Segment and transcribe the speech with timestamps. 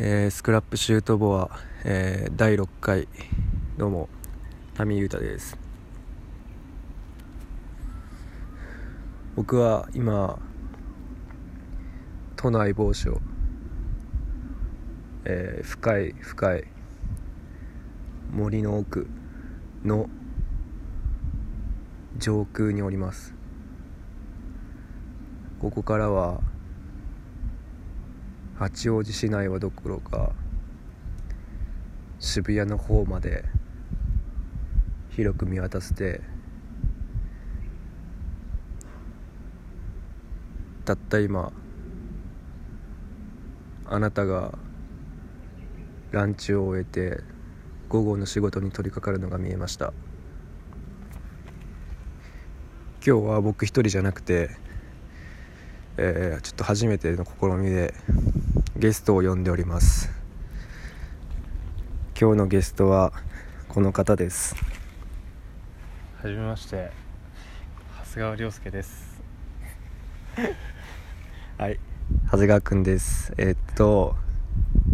[0.00, 1.50] えースクラップシュートボア、
[1.84, 3.08] えー第6回
[3.76, 4.08] どうも
[4.74, 5.58] タミユータです。
[9.34, 10.38] 僕は今
[12.36, 13.20] 都内某所、
[15.24, 16.64] えー深い深い
[18.30, 19.08] 森の奥
[19.84, 20.08] の
[22.18, 23.34] 上空におります。
[25.58, 26.40] ここからは
[28.58, 30.32] 八王子市内はどころか
[32.18, 33.44] 渋谷の方まで
[35.10, 36.20] 広く見渡せて
[40.84, 41.52] たった今
[43.86, 44.58] あなたが
[46.10, 47.22] ランチを終えて
[47.88, 49.92] 午後の仕事に取り掛かるのが見えました。
[53.06, 54.50] 今日は僕一人じゃなくて、
[55.96, 57.94] えーちょっと初めての試みで
[58.78, 60.08] ゲストを呼んでおります。
[62.16, 63.12] 今日のゲストは
[63.68, 64.54] この方です。
[66.22, 66.92] はじめまして。
[68.04, 69.20] 長谷川亮介です。
[71.58, 71.80] はい。
[72.26, 73.34] 長谷川くんです。
[73.36, 74.14] えーっと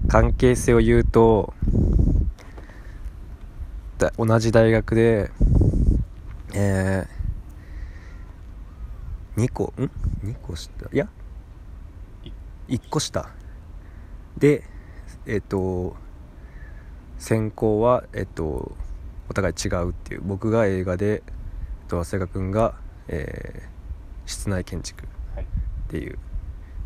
[0.08, 1.52] 関係性を言うと
[3.98, 5.30] だ同じ大学で
[6.54, 9.90] えー、2個ん
[10.24, 10.70] ？2個下？
[10.90, 11.06] いや
[12.68, 13.28] ？1個下
[14.38, 14.64] で
[15.26, 15.96] えーっと
[17.18, 18.76] 専攻はえーっと
[19.28, 20.22] お互い違うっていう。
[20.24, 21.22] 僕が映画でえっ
[21.88, 22.74] と長谷川くんが、
[23.08, 23.74] えー
[24.26, 25.04] 室内建築
[25.34, 25.44] はい。
[25.44, 25.46] っ
[25.88, 26.18] ていう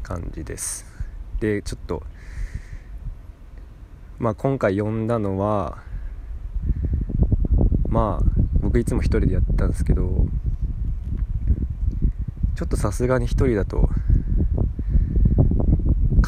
[0.03, 0.85] 感じです。
[1.41, 2.03] でちょっと
[4.19, 5.79] まあ今回呼んだのは
[7.89, 8.25] まあ
[8.61, 10.27] 僕いつも一人でやってたんですけど
[12.57, 13.89] ちょっとさすがに一人だと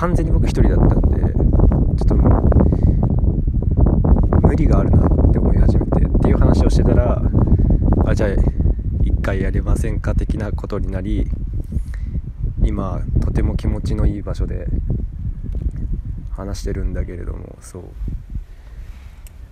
[0.01, 2.15] 完全に僕一人だったんでちょっと
[4.47, 7.23] 無理があるなって思い始めてっていう話をしてたら
[8.07, 8.31] あじゃあ
[9.03, 11.27] 一回やれませんか的なことになり
[12.65, 14.69] 今とても気持ちのいい場所で
[16.31, 17.83] 話してるんだけれどもそう。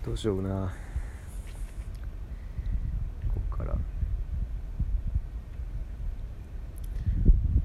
[0.08, 0.72] どうしような
[3.34, 3.76] ここから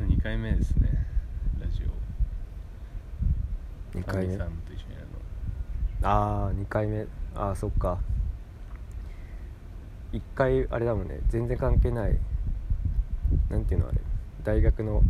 [0.06, 0.90] 2回目ですね
[1.62, 1.84] ラジ
[3.96, 4.38] オ2回目。
[4.38, 4.48] あ
[6.04, 7.08] あ2回目。
[7.36, 7.98] ああそっか。
[10.12, 11.20] 1回あれだもんね。
[11.30, 12.20] 全然関係ない。
[13.50, 13.98] なんていうのあれ。
[14.44, 15.02] 大学の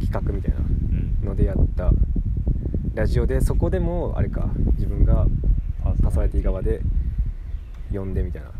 [0.00, 0.60] 企画みたいな。
[1.22, 1.90] ののでやった。
[2.94, 4.50] ラジオでそこでもあれか。
[4.74, 5.26] 自分が
[5.82, 6.82] パパーソナリティ側で
[7.92, 8.50] 呼んでみたいな。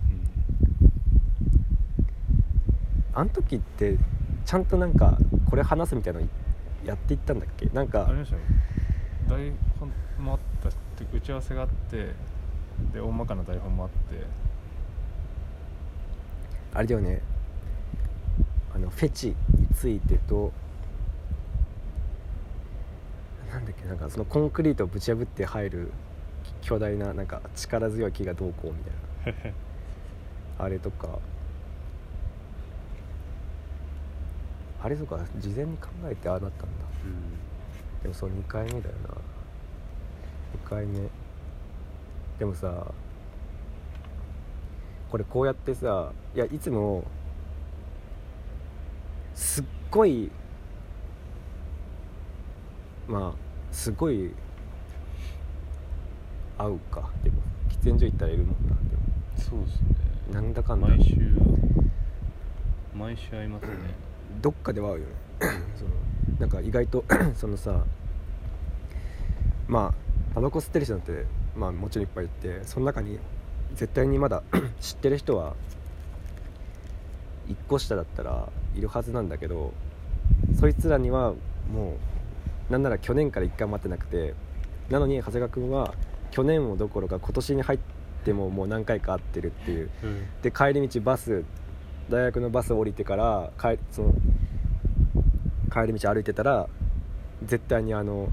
[3.13, 3.97] あの時って
[4.45, 6.27] ちゃんとなんかこれ話すみたいなの
[6.87, 7.67] やっていったんだっけ？
[7.67, 8.33] なんかあし
[9.29, 10.77] 台本もあったし
[11.13, 12.15] 打ち合わせがあって
[12.93, 14.25] で大まかな台本もあって。
[16.73, 17.23] あれだよね。
[18.75, 20.53] あのフェチについてと
[23.51, 23.87] なんだっけ？
[23.87, 25.93] なんかそのコンクリートをぶち破って入る
[26.61, 28.85] 巨大ななんか力強い木がどうこうみ
[29.25, 29.55] たいな。
[30.65, 31.19] あれとか
[34.87, 36.67] あれとか事前に考えてああなったんだ。
[38.05, 39.15] でもそう2回目だよな。
[40.65, 41.09] 2回目。
[42.39, 42.93] でもさ
[45.11, 47.03] これこうやってさいやいつも
[49.35, 50.31] すっごい
[53.09, 54.31] まあすごい
[56.59, 57.11] 合うか。
[57.25, 59.03] でも喫煙所行ったらいるもんなでも。
[59.37, 59.89] そうですね。
[60.33, 60.87] なんだかんだ。
[60.87, 61.17] 毎週
[62.95, 64.06] 毎週会いますね
[64.41, 65.13] どっかでは合うよね。
[65.77, 65.91] その
[66.39, 67.05] なんか意外と
[67.35, 67.85] そのさ
[69.69, 71.25] まあタバコ吸ってる人なんて
[71.57, 73.19] まあもちろんいっぱいいてその中に
[73.75, 74.43] 絶対にまだ
[74.81, 75.55] 知ってる人は
[77.49, 79.73] 1個下だったらいるはずなんだけど
[80.59, 81.35] そいつらには
[81.73, 81.97] も
[82.69, 84.35] うなんなら去年から1回も会ってなくて
[84.91, 85.95] なのに長谷川君は
[86.31, 87.79] 去年もどころか今年に入っ
[88.25, 89.91] てももう何回か会ってるっていう。
[90.43, 91.45] で帰り道バス
[92.09, 94.15] 大学のバス降りてから帰その
[95.73, 96.69] 帰り道歩いてたら
[97.45, 98.29] 絶対にあの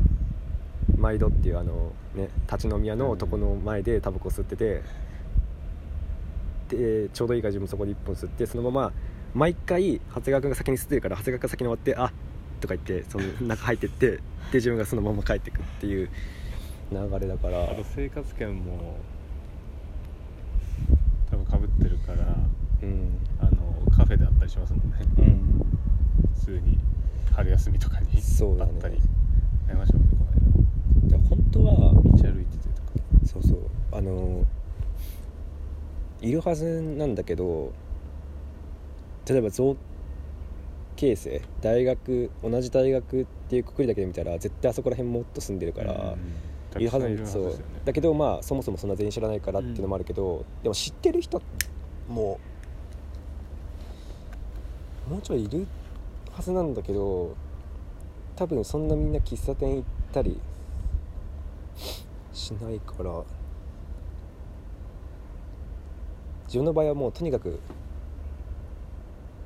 [0.98, 4.81] 毎度っていうあのね立ち飲み屋の男の前でタバコ吸ってて
[6.70, 8.92] でちょうどいいから自分そこで1本吸ってそのまま
[9.34, 12.14] 毎回長谷川君が先に吸ってるから長谷川君が先に終わって「あ
[12.62, 14.22] とか言ってその中入ってってで
[14.54, 16.10] 自分がそのまま帰ってくっていう
[16.92, 17.64] 流れだから。
[17.64, 18.96] あと生活圏も
[21.31, 22.36] 多分かぶってるから
[22.84, 23.18] うん。
[23.40, 24.97] あのカフェであったりしますもんね。
[25.18, 25.65] うん。
[26.35, 26.77] 普通に
[27.31, 29.01] 春休みとかにあったり、
[29.69, 30.25] えいましたもんねこ
[31.01, 33.00] ので本当は間道歩いててとか。
[33.25, 33.59] そうそう。
[33.91, 34.45] あの
[36.21, 37.74] いるはずなんだけど
[39.27, 39.75] 例えば造
[40.95, 46.81] 形生大学同じ大学っていうくくりだけで見たら絶対あそこら辺もっと住んでるから、うん。
[46.81, 47.51] いるはずたくさん
[47.86, 51.39] だけどまあそもそもそんな全員知らないからっていうのもあるけど、でも知ってる人
[52.07, 52.39] も
[55.09, 55.67] もうちょいいる
[56.31, 57.35] はずなんだけど
[58.35, 60.39] 多分そんなみんな喫茶店行ったり
[62.31, 63.23] しないから
[66.45, 67.59] 自分の場合はもうとにかく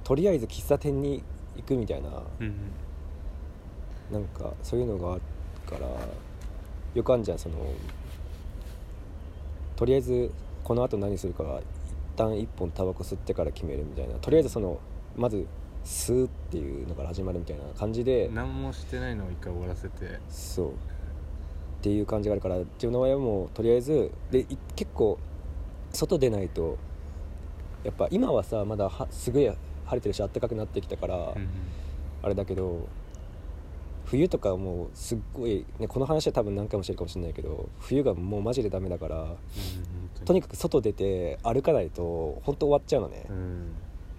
[0.04, 1.24] とりあえず喫茶店に
[1.56, 2.10] 行くみたいな
[2.40, 2.56] うん
[4.12, 5.22] なんかそういうのがある
[5.66, 5.88] から
[6.94, 7.56] よくあるじゃんその
[9.76, 10.32] とりあえず
[10.64, 11.64] この後何するかは一
[12.16, 14.16] 旦一本タバコ吸ってから決めるみたいな。
[14.16, 14.80] とりあえずその
[15.18, 15.46] まず
[15.84, 20.20] 吸うっていうのから始まるみたいな感じで何もしてないのを一回終わらせて。
[20.30, 20.70] そう。
[20.70, 20.72] っ
[21.82, 25.20] ていう感じがあるから自分の場合はもうとりあえずでい結構
[25.94, 26.78] 外出ないと
[27.84, 29.58] やっぱ今はさまだはすごい晴
[29.92, 31.48] れてるし暖かくなってきたから、うん
[32.24, 32.88] あれだけど
[34.06, 39.36] 冬とかはもうすっごい、ね、この話は多分何回もしてるかもしれないけど冬がもうマジでダメだから
[40.26, 43.72] とにかく外出て歩かないと本当終わっちゃうのね、うん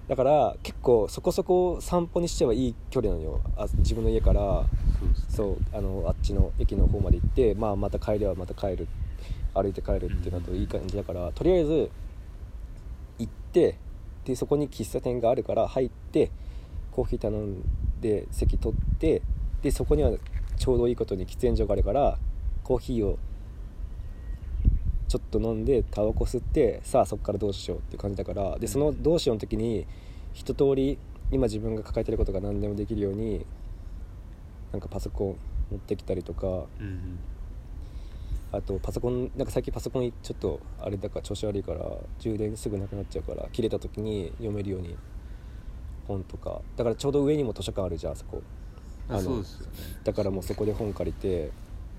[0.09, 3.41] だから結構そこそこ散歩にしてはいい距離なのよ。
[3.57, 4.65] あ自分の家から。
[4.99, 5.27] そうですね。
[5.29, 8.89] そうあのあっちの駅の方まで行って、まあ、また帰りはまた帰る。
[9.55, 11.91] 歩いて帰るっていうのといい感じだから、とりあえず
[13.19, 13.77] 行って
[14.25, 16.31] でそこに喫茶店があるから入って
[16.93, 17.63] コーヒー頼ん
[18.01, 19.23] で席取って
[19.63, 20.13] でそこには
[20.57, 22.19] ちょうどいいことに喫煙所があるから
[22.63, 23.19] コーヒーを
[25.09, 29.87] ちょっと飲んでタバコ吸ってさあそこからどうしようっていう感じだからでそのどうしようの時に
[30.35, 30.99] 一通り
[31.31, 33.45] 今自分が抱えてることが何でもできるように
[34.73, 35.37] なんかパソコン
[35.71, 37.19] 持ってきたりとかうん
[38.51, 41.85] あとパソコンなんか最近パソコンちょっとあれだから調子悪いから
[42.19, 44.97] 充電すぐなくなっちゃうから切れた時に読めるように
[46.09, 46.63] 本とか。
[46.77, 48.43] だからちょうど上にも図書館あるじゃんあそこ。
[49.09, 49.45] あのね。
[50.03, 51.51] だからもうそこで本借りて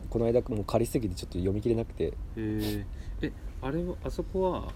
[0.10, 2.06] この間もう借りすぎてちょっと読み切れなくて。
[2.06, 2.86] へえ
[3.22, 4.72] えあれはあそこは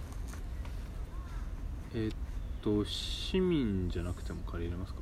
[1.94, 2.16] えーっ
[2.62, 5.00] と市民じゃなくても借りれますか？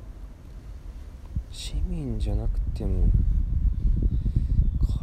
[1.50, 3.08] 市民じゃなくても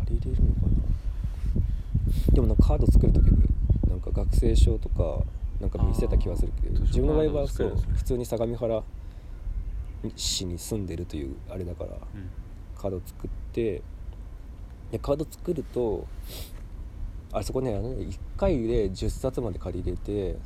[0.05, 2.33] 借りれるのかな。
[2.33, 3.43] でもなんかカード作る時に
[3.89, 5.23] なんか学生証とか
[5.59, 8.83] なんか見せた気はするけど自分の場合はそうね普通に相模原
[10.15, 11.99] 市に住んでるというあれだからうん。
[12.77, 13.81] カード作って
[14.91, 16.07] でカード作ると
[17.31, 20.37] あそこねあのね1回で10冊まで借りれて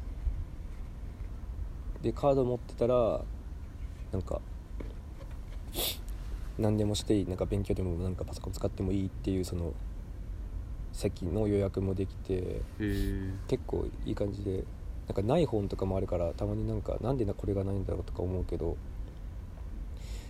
[2.01, 3.22] でカード持ってたら
[4.12, 4.42] なんか
[6.60, 9.74] 何でもしていいなんか勉強でもなんかパソコン使ってもいいっていうその
[10.92, 12.62] 席の予約もできて
[13.48, 14.63] 結構いい感じで
[15.07, 18.78] なんかない本とかもあるからたまになんかなんでなこれがないんだろうとか思うけど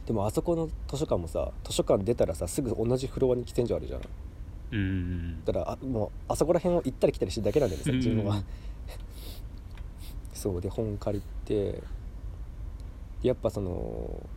[0.05, 4.01] でもあそこの図書館もさ図書館出たらさすぐ同じフロアに喫煙所あるじゃん。
[4.71, 5.45] うん。
[5.45, 8.35] だからあもうあそこら辺を行ったり来たりしてるだけなんだよねさ自分は。
[8.37, 8.43] う ん
[10.33, 11.81] そうで本借りて
[13.21, 14.27] やっぱその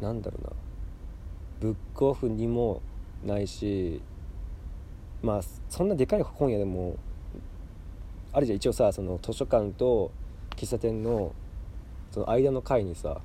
[0.00, 0.50] なんだろうな。
[1.60, 2.80] ブックオフにも
[3.24, 4.00] ないし
[5.22, 6.96] まあそんなでかい本屋でも
[8.32, 8.56] あるじゃん。
[8.56, 10.10] 一応さその図書館と
[10.56, 11.34] 喫茶店の
[12.14, 13.20] その間の階にさ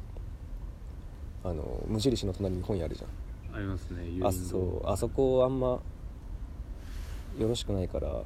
[1.43, 3.05] あの無印の隣に本屋あるじゃ
[3.53, 3.55] ん。
[3.55, 8.23] ありますねあそうあそこあんまよろしくないから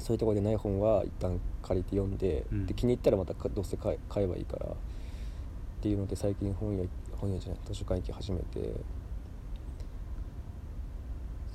[0.00, 2.66] そういうところでない本は一旦借りて読んで,、うん。
[2.66, 4.70] で気に入ったらまたかどうせ買えばいいからっ
[5.80, 6.84] ていうので最近本屋
[7.20, 8.72] 本屋じゃない図書館行き始めて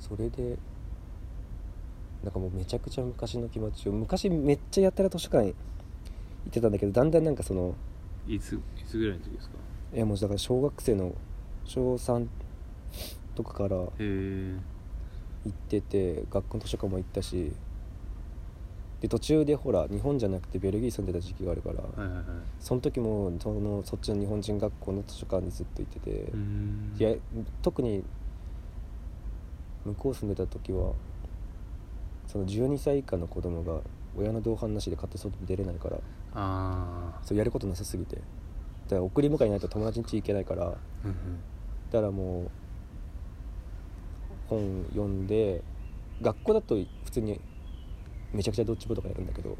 [0.00, 0.56] それで
[2.24, 5.54] なんかもうめちゃくちゃ昔の気持ちを昔めっちゃやったら図書館行
[6.48, 7.74] ってたんだけどだんだんなんかその
[8.26, 9.56] いついつぐらいの時ですか？
[9.94, 11.14] いやもうだから小学生の
[11.64, 12.26] 小3
[13.34, 14.58] とかから行
[15.48, 17.52] ってて学校の図書館も行ったし
[19.00, 22.24] で途中でほら日本じゃなくてベルギー住んでた時期があるから、はいはいはい。
[22.60, 26.32] その時もそのそっちの日本人学校の図書館にずっと行ってて、
[26.98, 27.16] いや
[27.62, 28.04] 特に
[29.84, 30.92] 向こう住んでた時は
[32.28, 33.80] その12歳以下の子供が
[34.16, 35.98] 親の同伴なしで勝手に外に出れないから
[36.34, 38.16] あそうやることなさすぎて。
[38.16, 40.68] だから送り迎えいないと友達ん家行けないから。
[40.68, 40.74] あ
[41.04, 41.14] うん
[41.90, 42.50] だからもう
[44.48, 45.62] 本読んで
[46.22, 47.40] 学校だと普通に
[48.32, 49.56] めちゃくちゃドッジボールとかやるんだけど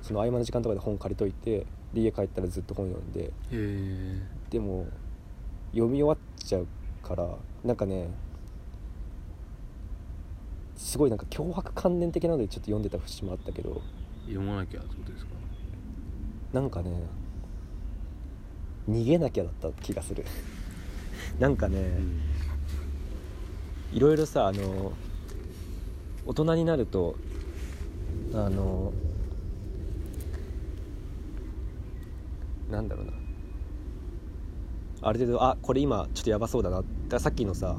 [0.00, 3.32] その合間の時間とかで本借りといてで家帰ったらずっと本読んで。
[4.50, 4.86] でも
[5.72, 6.68] 読み終わっちゃう
[7.02, 7.28] から
[7.64, 8.08] なんかね
[10.76, 13.82] すごいなんか脅迫観念的なのでちょっと読んでた節もあったけど。
[14.26, 15.35] 読まなきゃってことですか？
[16.56, 16.90] なんかね
[18.88, 20.24] 逃げなきゃだった気がする。
[21.38, 21.98] なんかね、
[23.92, 23.96] うん。
[23.96, 24.94] いろいろさあの
[26.24, 27.16] 大人になると
[28.32, 28.94] あの
[32.70, 33.12] なんだろうな。
[35.02, 36.82] ある程度あこれ今ちょっとやばそうだな。
[37.10, 37.76] ださっきのさ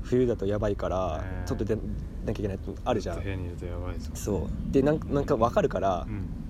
[0.00, 3.22] 冬だとやばいからうんちょっと出なきゃいけないってあるじゃん。
[3.22, 4.72] 部屋にいるとやばいですもんそう。
[4.72, 6.43] でなんなんか分かるからうん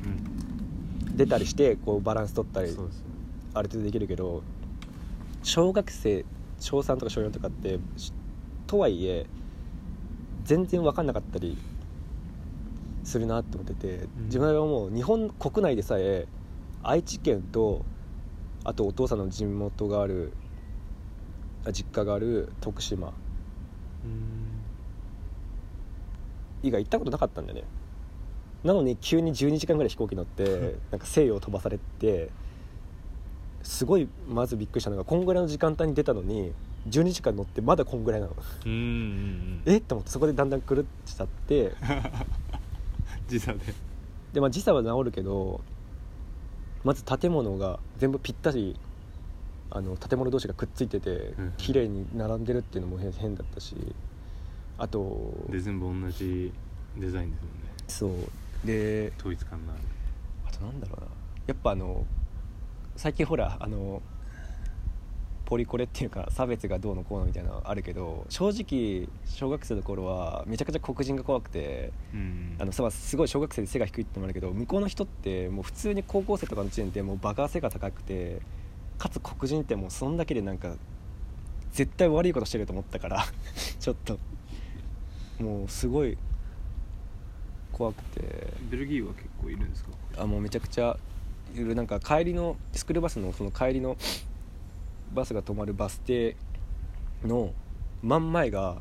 [1.15, 2.77] 出たりしてこうバランス取ったり
[3.55, 4.43] ある程度できるけど
[5.43, 6.25] 小学生
[6.59, 8.13] 小3とか小4とかってし
[8.67, 9.27] とはいえ
[10.45, 11.57] 全然分かんなかったり
[13.05, 14.25] するなって思ってて、ん。
[14.27, 16.27] 自分はもう日本国内でさえ
[16.83, 17.85] 愛知県と
[18.65, 20.33] あとお父さんの地元がある
[21.67, 23.13] あ実家がある徳島うん。
[26.63, 27.65] 以外行ったことなかったんだよね
[28.65, 32.31] なのに急に12時間ぐらい飛行機乗ってなんか西洋飛ばされて
[33.63, 36.53] すごいまずびっくりしたのがこんぐらいの時間帯に出たのに
[36.89, 38.37] 12時間乗ってまだこんぐらいなの。
[38.67, 39.63] うんうんうん。
[39.67, 39.79] え？
[39.79, 41.73] っと思ってそこでだんだん狂っちゃって。
[43.29, 43.61] 時差で。
[44.35, 45.63] で、まあ、時差は治るけど
[46.83, 48.77] まず建物が全部ぴったり
[49.71, 51.53] あの建物同士がくっついててうん。
[51.57, 53.77] 綺麗に並んでるっていうのも変変だったし
[54.77, 56.53] あとで全部同じ
[56.99, 57.69] デザインですもんね。
[57.89, 59.83] そうで統一感のある。
[60.47, 61.07] あとなんだろうな。
[61.47, 62.07] やっぱあの
[62.97, 64.03] 最近ほらあの
[65.45, 72.57] ポリコレっていうか差別がどうのこうのみたいなのあるけど正直小学生の頃はめちゃくちゃ黒人が怖くてうん。
[72.59, 78.41] あのさすごい小学生で背が低いってのもあるけど向こうの人ってもう普通に高校生とかの時点でもうバカ背が高くて
[78.99, 80.75] かつ黒人ってもうそんだけでなんか
[81.73, 83.25] 絶対悪いことしてると思ったから
[83.81, 84.19] ちょっと
[85.41, 86.17] もうすごい
[87.77, 88.53] 怖くて。
[88.71, 89.91] ベルギーは結構いるんですか？
[90.17, 90.97] あもうめちゃくちゃ
[91.55, 93.97] いろいろなんか帰りのスクールバスのその帰りの
[95.13, 96.37] バスが止まるバス停
[97.25, 97.53] の
[98.03, 98.77] 真ん前が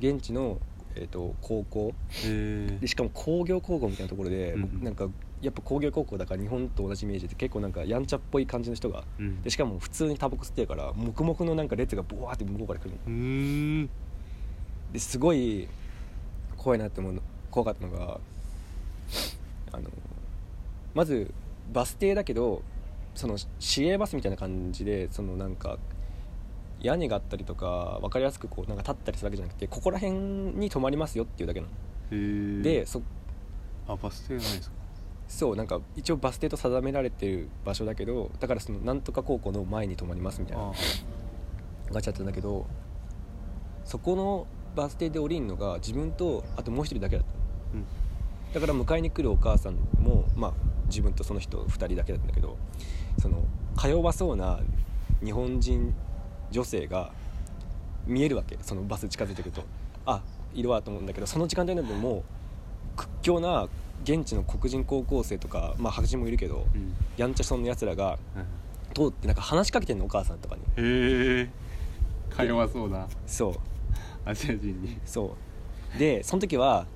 [0.00, 0.58] 現地の、
[0.94, 1.94] えー、と高校。
[2.24, 5.08] へでしかも工業高校みたいなところで、うん僕なんか
[5.42, 9.42] やっぱ工業高校だから日本と同じイメージで結構なんかやんちゃっぽい感じの人がうん。
[9.42, 13.88] でしかも普通にタバコ吸ってるから黙々のなんか列がボワーって向こうから来るの。
[14.92, 15.68] ですごい
[16.56, 17.22] 怖いなって思うの
[17.54, 18.18] 怖かったのが
[19.70, 19.88] あの
[20.92, 21.32] まず
[21.72, 22.62] バス停だけど
[23.14, 25.78] その市営バスみたいな感じでそのなんか
[26.80, 33.00] 屋根があったりとか分かりやすくこうなんか立ったりするわけじゃなくてここら辺に止まりますよっていうだけなの、へえでそ
[33.86, 34.74] あバス停ないですか。
[35.28, 40.72] そうなんか一応バス停と定められてる場所だけどだからそのなんとか高校の前に止まりますみたいなあ
[41.92, 42.66] ガチャってんだけど
[43.84, 47.43] そこのバス停で降りるのが自分とあともう一人だけだった
[48.52, 50.52] だから迎えに来るお母さんも、まあ、
[50.86, 52.56] 自分とその人2人だけだったんだけど
[53.18, 53.44] その
[53.76, 54.60] か弱そうな
[55.24, 55.94] 日本人
[56.50, 57.10] 女性が
[58.06, 59.62] 見えるわけそのバス近づいてくると。
[60.06, 60.22] あ
[60.54, 62.22] いるわと思うんだけどその時間帯になっても
[62.96, 63.66] 屈強な
[64.04, 66.94] 現地の黒人高校生とか、まあ、白人もいるけどうん。
[67.16, 68.18] やんちゃそうなやつらがはい
[68.94, 70.62] 通ってなんか話しかけてんのお母さんとかに。
[70.62, 71.48] へえ。
[72.30, 73.08] か弱そうな。
[73.26, 73.54] そう。
[74.24, 74.96] アジア人に。
[75.04, 75.34] そ
[75.96, 75.98] う。
[75.98, 76.86] でその時は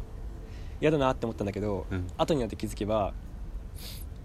[0.81, 2.07] 嫌だなって思ったんだけど、うん。
[2.17, 3.13] 後になって気づけば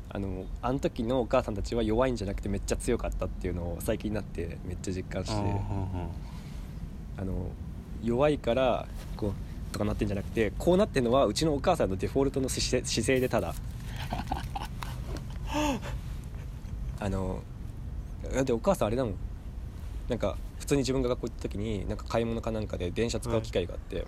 [0.10, 5.36] あのあの時のお母さんたちは弱いんじゃなくてめっちゃ強かったっていうのを最近になってめっちゃ実感して。
[7.16, 7.50] あの
[8.04, 9.34] 弱いからこう
[9.72, 13.56] とかなってんじゃなくてこうなってるのはうちのお母さんのデフォルトの姿勢姿勢でただ。
[17.00, 17.42] あの
[18.34, 19.16] だってお母さんあれだもん。
[20.10, 24.06] なんか普通に自分が学校行った時になんか買い物かなんかで電車使う機会があって、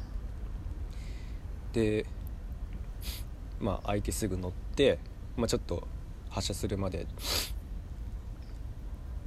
[1.74, 2.06] で
[3.60, 5.00] まあ相手すぐ乗って、
[5.38, 5.88] まあ、ちょっと
[6.30, 7.08] 発車するまで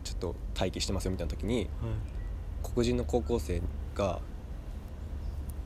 [0.05, 1.69] ちょっと待機してますよみたいな時に
[2.63, 3.63] 黒人の高校生
[3.95, 4.21] が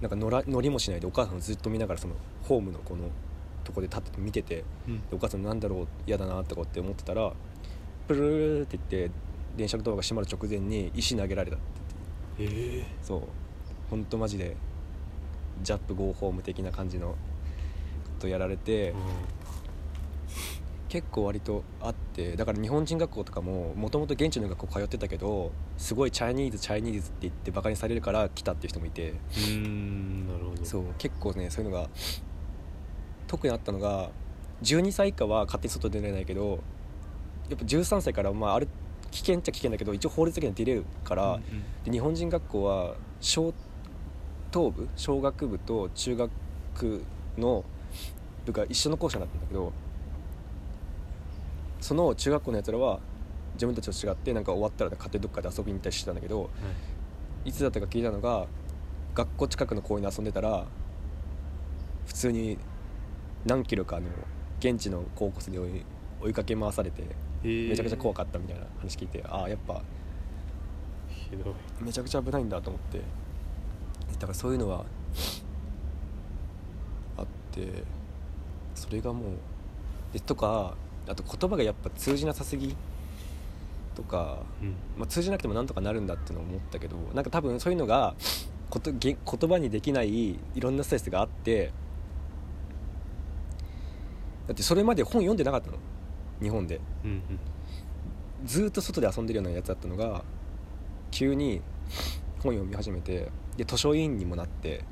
[0.01, 3.05] なんか乗ら乗りもしないでお母さんをずっと見ながらそのホームのこの
[3.65, 4.99] とこで立ってて見ててうん。
[4.99, 7.33] でお母さんなんだろう嫌だなとかって思ってたら
[8.09, 9.15] プルルルルって言って
[9.57, 11.61] 電車のドアが閉まる直前に石投げられたっ
[12.37, 13.23] てへえそう。
[13.91, 14.57] ほんとマジで
[15.63, 17.17] Jap go home 的な感じのこ
[18.23, 18.95] とやられて
[20.89, 30.65] 結構割とあってだから日本人学校とかももともと現地の学校通ってたけどすごい Chinese Chinese って言ってバカにされるから来たっていう人もいてうーんなるほど。
[30.65, 31.89] そう結構ねそういうのが
[33.27, 34.11] 特にあったのが
[34.63, 36.63] 12歳以下は勝手に外出れないけど
[37.49, 38.69] やっぱ13歳からまあある
[39.11, 41.43] 危険っちゃ危険だけど一応法律的には出れるから、うん
[41.85, 43.53] で日本人学校は小
[44.51, 46.31] 等部小学部と中学
[47.39, 47.65] の
[48.45, 49.73] 部が一緒の校舎になってるんだけど
[51.81, 53.01] その中学校のやつらは
[53.55, 56.51] 自分たちと違ってなんか終わったら勝手にどっかで遊びに行ったりしてたんだけど
[57.45, 57.53] い。
[57.53, 58.47] つだったか聞いたのが
[59.15, 60.65] 学校近くの公園で遊んでたら
[62.07, 62.59] 普通に
[63.45, 64.07] 何キロかの
[64.61, 65.85] 現地の高校生に追い
[66.23, 67.03] 追いかけ回されて
[67.43, 69.83] めめちゃくちゃ怖かったみたいな話聞いてああやっぱ
[71.09, 71.55] ひどい。
[71.85, 73.01] めちゃくちゃ危ないんだと思って。
[74.15, 74.85] だからそういうのは
[77.17, 77.83] あって
[78.83, 79.33] それがもう
[80.13, 80.75] でとか
[81.07, 82.77] あと言葉がやっぱ通じなさすぎ
[83.95, 84.75] とか、うん。
[84.99, 88.15] まあ、通じなくてもなんとかなるんだってのを思ったけどなんか多分そういうのが
[88.71, 91.73] ことげ言葉にできないいろんなストレスがあって
[94.49, 95.77] だってそれまで本読んでなかったの。
[96.41, 96.81] 日本で。
[97.05, 97.39] うんうん。
[98.45, 100.25] ずーっと外で遊んでるようなやつだったのが
[101.13, 101.61] 急に
[102.43, 104.83] 本読み始めてで図書委員にもなって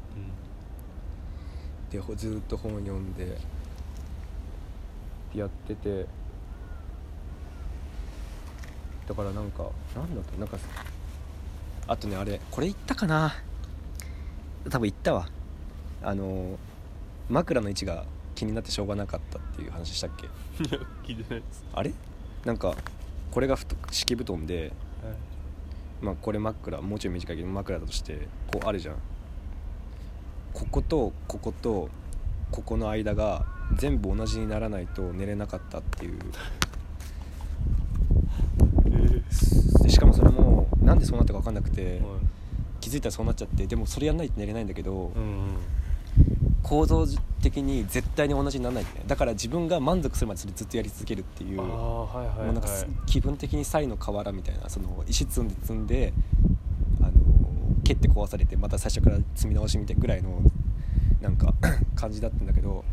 [1.90, 3.38] でほずーっと本読んで
[5.34, 6.06] やってて
[9.08, 9.64] だからなんか
[9.96, 10.38] なんだった？
[10.38, 10.58] なんか
[11.88, 13.32] あとねあれこれ言ったかな？
[14.68, 15.28] 多分言ったわ。
[16.02, 16.58] あの
[17.28, 20.28] 枕の位置が気になってしょうがなかったっていう話したっけ？
[21.04, 21.64] 聞いてないです。
[21.72, 21.92] あれ？
[22.44, 22.74] なんか
[23.30, 23.56] これが
[23.90, 24.72] 敷布団で
[25.02, 25.14] はい。
[26.02, 28.96] まあこれ枕もうちょい短いけど枕だとしてこうあるじゃん。
[30.54, 31.88] こことここと
[32.50, 33.44] ここの間が
[33.76, 36.18] 全部同じにならないと寝れなかったっていう。
[39.82, 42.00] でしかもそれもなんでそうなったか分かんなくて
[42.80, 45.12] 気づいたらそうなっちゃってでもそれやんないと寝れないんだけど
[46.62, 47.06] 構造
[47.42, 49.04] 的に絶対に同じにならないんだよね。
[49.06, 52.08] だから自分が満足するまでそれずっとやり続けるっていうも
[52.50, 56.12] うなんかす気分的にサイの河原みたいなその石積んで積んで
[57.00, 57.10] あの
[57.84, 60.42] 蹴って壊されてまた最初から積み直しみたいなぐらいの
[61.20, 61.54] なんか
[61.96, 62.84] 感じだったんだけど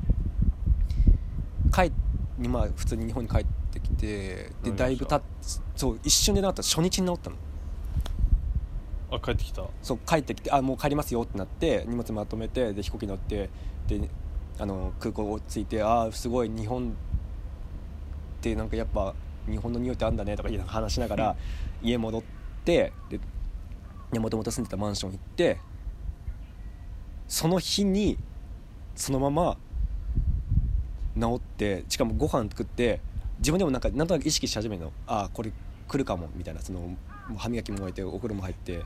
[1.78, 1.92] 帰
[2.38, 5.22] にまあ普通に日本に帰ってきてでだいぶたっ
[5.76, 7.36] そう一瞬でなった初日に治ったの。
[9.10, 9.64] あ帰ってきた？
[9.82, 13.50] そう帰ってきてあもう帰りますよってなって荷物まとめてで飛行機乗って
[13.88, 14.10] で
[14.60, 16.92] あの空港着いてああすごい日本っ
[18.42, 19.14] てなんかやっぱ
[19.50, 21.36] 日本の匂いってあんだねとか話しながら
[21.82, 22.24] 家戻っ
[22.66, 22.92] て
[24.12, 25.58] でもともと住んでたマンション行って
[27.28, 28.18] その日に
[28.96, 29.58] そのまま
[31.20, 33.00] 治ってしかもご飯作って
[33.40, 34.92] 自分でもなんかなんとなく意識し始めるの。
[35.08, 35.52] ああこれ
[35.88, 36.62] 来るかもみたいな。
[36.62, 36.96] その
[37.36, 38.84] 歯磨きも終えてお風呂も入って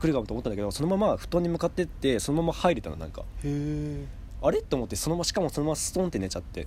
[0.00, 3.24] 来るかもと思ったんだけどそのまま布団に向かってってそのまま入れたのなんか。
[4.42, 4.62] あれ？
[4.62, 6.66] と思ってそのまましかもそのままストンって寝ちゃって。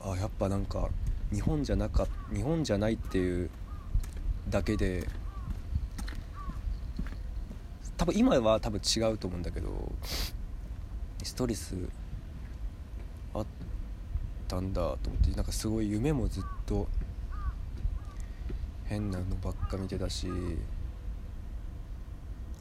[0.00, 0.88] あやっぱなんか
[1.32, 3.50] 日本じゃなか日本じゃないっていう
[4.48, 5.08] だけで
[7.96, 9.92] 多分今は多分違うと思うんだけど
[11.22, 11.74] ストレス
[14.48, 16.88] たんだと思ってなんかすごい夢もずっと
[18.86, 20.26] 変なのばっか見てたし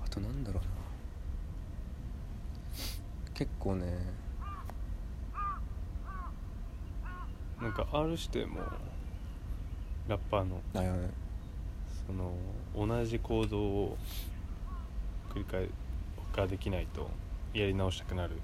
[0.06, 0.70] あとなんだろうな。
[3.34, 3.86] 結構ね
[7.62, 8.62] なんか R 指定も
[10.08, 10.82] ラッパーのあ
[12.06, 12.34] その
[12.76, 13.98] 同じ行動を
[15.34, 15.70] 繰り返
[16.36, 17.10] ができないと
[17.54, 18.40] やり直したくなる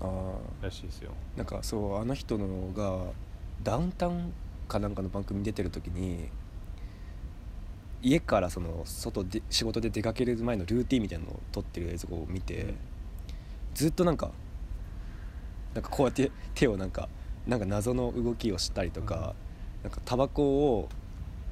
[0.00, 0.64] あー。
[0.64, 1.12] らしいですよ。
[1.36, 3.12] なんかそうあの人のが
[3.62, 4.32] ダウンタウン
[4.68, 6.28] かなんかの番組に出てる時に
[8.02, 12.76] 家からその外で仕事で出かける前のルーティンみたいなのを撮ってる映像を見て、うん。
[13.74, 14.30] ずっとなんか
[15.74, 17.08] なんかこうやって手をなんか
[17.46, 19.34] なんか謎の動きをしたりとか、
[19.82, 20.88] なんかタバコを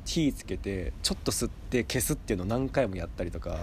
[0.05, 3.59] 火つけてちょっと吸って消すっていうのを何回もやったりとか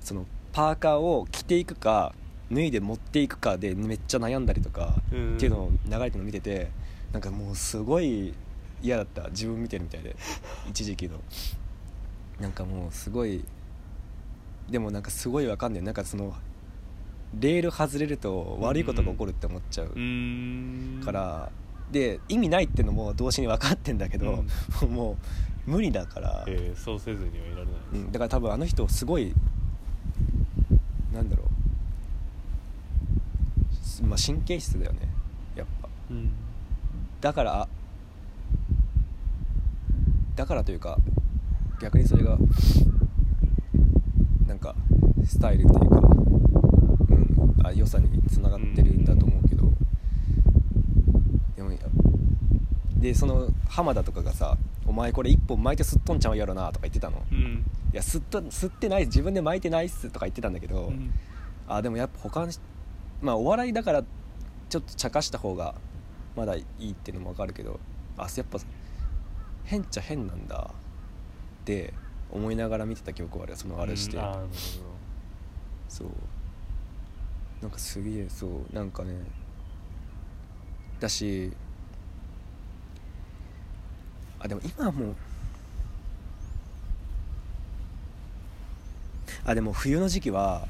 [0.00, 2.14] そのパーカーを着ていくか
[2.52, 5.36] 脱いで持っていくかでめっちゃ悩んだりとかうん。
[5.36, 6.70] っていうのを流れてるのを見てて
[7.12, 8.34] なんかもうすごい
[8.82, 9.28] 嫌だった。
[9.28, 10.14] 自分見てるみたいで
[10.68, 11.20] 一時期の。
[12.40, 13.44] なんかもうすごい
[14.68, 15.82] でもなんかすごいわかんない。
[15.82, 16.34] なんかその
[17.38, 21.50] レール外れると悪いことが起こるって思っちゃうから、
[21.90, 24.44] で意味ないってのも同時に分かってんだけど、
[24.88, 25.16] も
[25.66, 29.34] う無理だから、えーそうせずにはいられないうん、だから多分あの人すごい
[31.12, 31.53] なんだろう、す
[34.04, 35.08] まあ、神経質だよね。
[35.56, 35.88] やっぱ。
[36.10, 36.30] うん。
[37.20, 37.68] だから
[40.36, 40.98] だからというか
[41.80, 42.36] 逆にそれが
[44.46, 44.74] なんか
[45.24, 47.14] スタイルっていうか、う
[47.62, 49.70] ん、あ良さにつながってるんだと思うけど。
[51.56, 51.80] でもいや
[52.98, 57.22] でその浜田とかがさ「お前これ1本巻いて吸っとんちゃうやろな」とか言ってたの。
[57.30, 61.10] うん「いや吸っと吸ってない自分で巻いてないっす」とか言ってたんだけど、うん。
[61.68, 62.60] あでもやっぱ他の人
[63.22, 64.02] まあお笑いだから
[64.68, 65.74] ちょっと茶化した方が
[66.36, 67.78] まだいいっていうのも分かるけど
[68.18, 68.58] あやっぱ
[69.64, 70.70] 変っちゃ変なんだ
[71.62, 71.94] って
[72.30, 74.24] 思いながら見てた記憶はあるそのあれして、うん
[75.88, 76.08] そう。
[77.62, 79.14] なんかすげえそうなんかね。
[81.00, 81.52] だし
[84.38, 85.14] あでも今はもう
[89.46, 90.66] あでも冬の時期は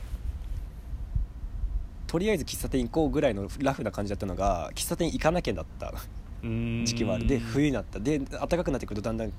[2.15, 5.93] とりあえず喫茶店行こうぐらいのラフな感じだったのが喫茶店行かなきゃだった。
[6.41, 7.27] 時期もある。
[7.27, 7.99] で冬になった。
[7.99, 9.33] で暖かくなってくるとだんだん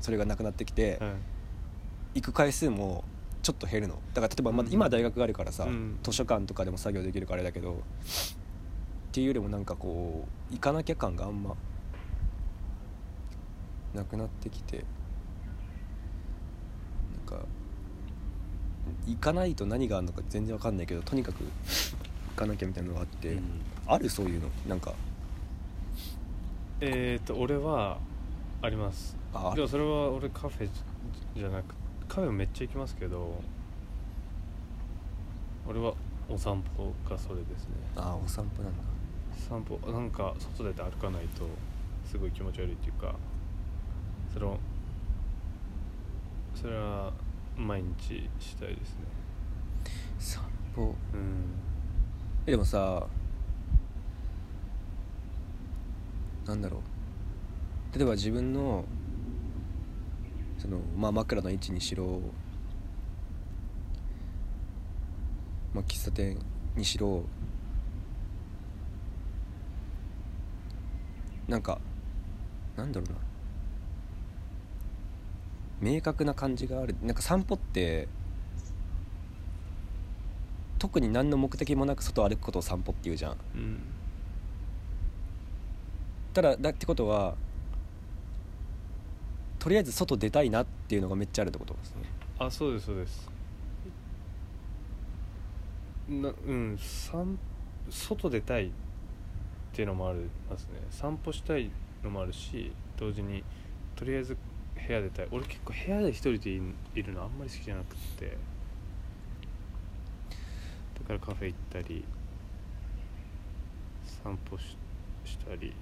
[0.00, 2.20] それがなくなってきて、はい。
[2.20, 3.02] 行く回数も
[3.42, 3.98] ちょっと減るの。
[4.14, 5.98] だから例えばまだ今は大学があるからさ、うん。
[6.00, 7.76] 図書館とかでも作業できるからあれだけどっ
[9.10, 11.56] ていうよりもなんかこう行かなきゃ感があんま
[13.96, 14.84] なくなってきて
[17.26, 17.44] なんか
[19.06, 23.42] 行かないと何があるのか全然わかんないけどとにかく行かなきゃみたいなのがあって、うん。
[23.86, 24.48] あるそういうの？
[24.68, 24.94] なんか。
[26.80, 27.98] えっと俺は
[28.62, 29.16] あります。
[29.32, 30.68] あでもそれは俺カフェ
[31.34, 31.74] じゃなく
[32.08, 33.40] カフェめっちゃ行きますけど
[35.68, 35.94] 俺は
[36.28, 37.70] お散歩がそれですね。
[37.96, 38.82] あお散歩なんだ。
[39.48, 41.46] 散歩なんか外出て歩かないと
[42.04, 43.14] すごい気持ち悪いっていうか
[44.32, 44.58] それを
[46.54, 47.12] それは
[47.56, 48.96] 毎日したいですね。
[50.18, 50.42] 散
[50.74, 50.94] 歩。
[51.14, 51.54] うん。
[52.46, 53.06] えでもさ
[56.46, 56.78] なんだろ
[57.94, 57.98] う。
[57.98, 58.84] 例えば自分の
[60.58, 62.20] その、まあ、枕の位置にしろ、
[65.74, 66.38] まあ、喫茶店
[66.76, 67.24] にしろ
[71.48, 71.78] なんか
[72.76, 73.18] なんだろうな
[75.80, 76.94] 明確な感じがある。
[77.02, 78.08] なんか散歩って
[80.78, 83.36] 特に何の目的もなく外を歩くことを散歩っていうじゃん。
[83.54, 83.80] うん。
[86.32, 87.34] ただだってことは
[89.58, 92.02] とりあえず外出たいなっていうのがめっちゃあるってことですね。
[92.38, 93.30] あそうですそうです。
[96.08, 97.38] なうん散
[97.90, 98.70] 外出たいっ
[99.72, 100.70] ていうのもありますね。
[100.90, 101.70] 散歩したい
[102.04, 103.42] のもあるし同時に
[103.94, 104.36] とりあえず
[104.86, 105.28] 部屋出たい。
[105.30, 106.62] 俺結構部屋で一人でい
[106.94, 108.36] いるのあんまり好きじゃなくって。
[111.00, 112.04] だからカフェ行ったり
[114.22, 114.76] 散歩し
[115.24, 115.72] したり。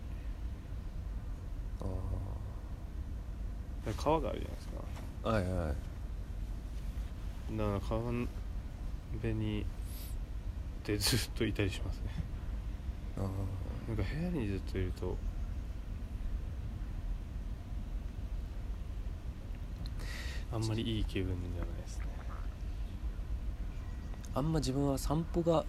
[1.81, 1.85] あ
[3.99, 4.75] 川があるじゃないですか。
[5.25, 5.75] あはいは
[7.53, 7.59] い。
[7.59, 8.01] だから川
[9.13, 9.67] 辺に
[10.85, 12.05] でずっといたりしますね。
[13.19, 15.17] あなんか部屋にずっといると
[20.55, 22.05] あんまりいい気分にならないですね。
[24.35, 25.65] あんま自分は散歩が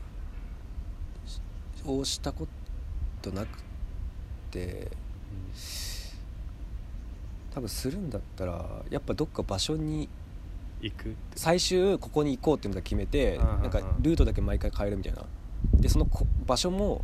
[1.26, 1.42] し
[1.86, 2.48] をしたこ
[3.22, 3.64] となく
[4.52, 4.92] て
[7.54, 10.08] 多分するんだったらやっぱどっか場所に
[10.82, 15.24] 行く最終ここに行こうっていうのだけ決めてなんかルートだけ毎回変えるみたいな。
[15.74, 17.04] でそのこ場所も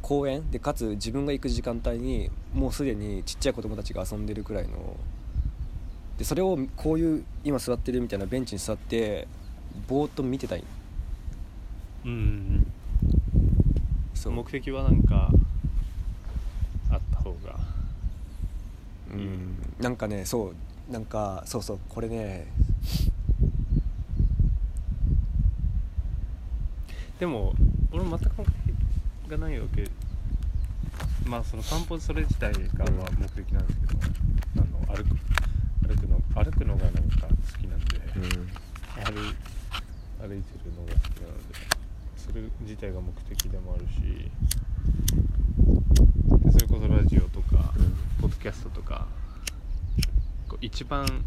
[0.00, 0.50] 公園？
[0.50, 4.96] でかつ自分が行く時間帯にもうすでにちっちゃい子供たちが遊んでるくらいの
[6.18, 9.28] でそれをこういう今座ってるみたいなベンチに座って
[9.86, 10.64] ぼーっと見てたい。
[12.04, 12.72] うんうん
[14.14, 14.32] そう。
[14.32, 15.30] 目的はなんか
[16.90, 17.60] あった方が。
[19.12, 19.56] うん。
[19.78, 20.92] なんかねそう。
[20.92, 21.78] なんかそうそう。
[21.88, 22.46] これね。
[27.20, 27.54] でも
[27.92, 28.52] 俺全く目的
[29.28, 29.88] がないわけ。
[31.26, 34.00] まあその散歩それ自体がは目的なんですけど、
[34.56, 35.16] あの歩く
[35.88, 38.22] 歩くの歩くのがなんか好きなんで、うん。
[39.04, 39.34] 歩い
[40.20, 41.54] 歩いてるのが好きなので
[42.16, 44.30] それ自体が目的でもあるし
[46.44, 47.72] でそれこそラジオとか、
[48.20, 49.06] ポッドキャストとか
[50.48, 51.24] こう一番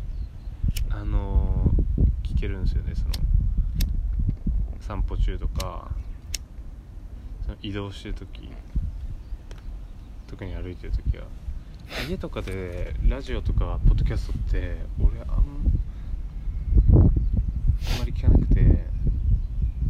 [0.89, 1.81] あのー
[2.23, 2.93] 聞けるんですよね。
[2.95, 3.13] その
[4.79, 5.91] 散歩中とか
[7.43, 8.49] その移動してる時
[10.27, 11.25] 特に歩いてる時は
[12.09, 15.43] 家とかでラジオとかポッドキャストって俺あんあん
[17.99, 18.61] まり聞かなくて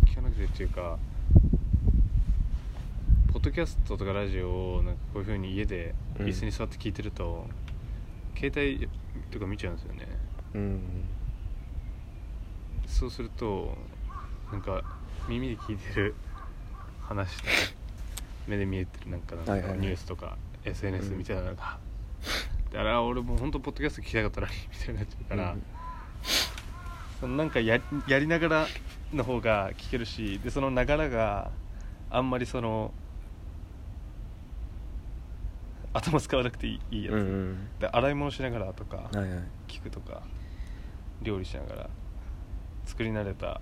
[0.06, 0.98] 聞かなくてっていうか
[3.32, 6.28] ポッドキャストとかラジオをなんかこういう風に家でうん。
[6.28, 7.48] 椅子に座って聞いてると、
[8.38, 8.88] 携帯
[9.32, 10.08] とか見ちゃうんですよね。
[10.54, 10.82] うん。
[12.86, 13.78] そうすると
[14.52, 14.84] なんか
[15.28, 16.14] 耳で聞いてる
[17.02, 17.44] 話と
[18.48, 21.91] 目で見えてるなんかニュースとか SNS みたいなのが、で
[22.74, 25.64] あれは俺もう本当ポッドキャスト聞きたかったらみたいになっちゃうから、うん
[27.20, 28.68] そのなんかややりながら
[29.14, 31.52] の方が聞けるしでそのながらが
[32.10, 32.92] あんまりその
[35.94, 37.68] 頭使わなくていいいいやつ、うんうん。
[37.80, 39.30] で洗い物しながらとかはいはい。
[39.68, 40.24] 聞くとか
[41.22, 41.90] 料理しながら
[42.86, 43.62] 作り慣れた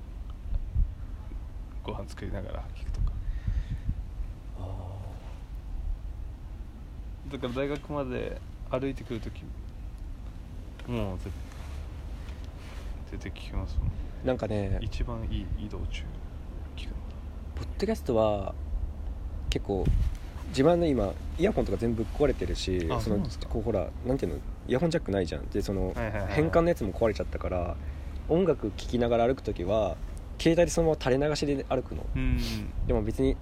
[1.83, 3.11] ご飯作りながら聞くとか。
[7.29, 8.39] だから大学まで
[8.71, 9.43] 歩いてくるとき
[10.87, 11.29] もう絶
[13.11, 13.91] 絶対聞きますもん。
[14.25, 16.03] なんかね一番いい移動中
[16.75, 16.95] 聞くの。
[17.55, 18.53] ポッドキャストは
[19.49, 19.85] 結構
[20.49, 23.47] 自分の今イヤホンとか全部壊れてるしあそのそうなんですか？
[23.47, 25.45] こうほらなんていうのイヤホンジャックないじゃん。
[25.49, 26.33] でそのはいはいはいはい。
[26.33, 27.75] 変換のやつも壊れちゃったから
[28.27, 29.97] 音楽聴きながら歩く時は
[30.39, 32.05] 携帯でそのまま垂れ流しで歩くの。
[32.15, 32.39] うん。
[32.87, 33.35] でも別に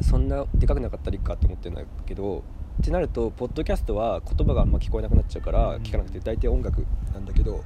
[0.00, 2.42] そんなでかくなかったらいいかと思ってるんだけど
[2.80, 5.82] ってなるとポッドキャストは言葉があんま聞こえなくなっちゃうからうん。
[5.82, 7.62] 聞かなくて大体音楽なんだけど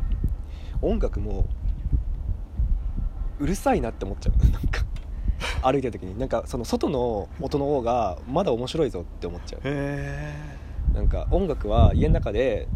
[0.82, 1.46] 音楽も
[3.38, 4.36] うるさいなって思っちゃう。
[4.50, 4.84] なんか
[5.62, 6.18] 歩いてる時に。
[6.18, 9.60] なんかその外の音の方がまだ面白いぞって思っちゃう。
[9.64, 10.32] へ
[10.92, 12.68] なんか音楽は家の中で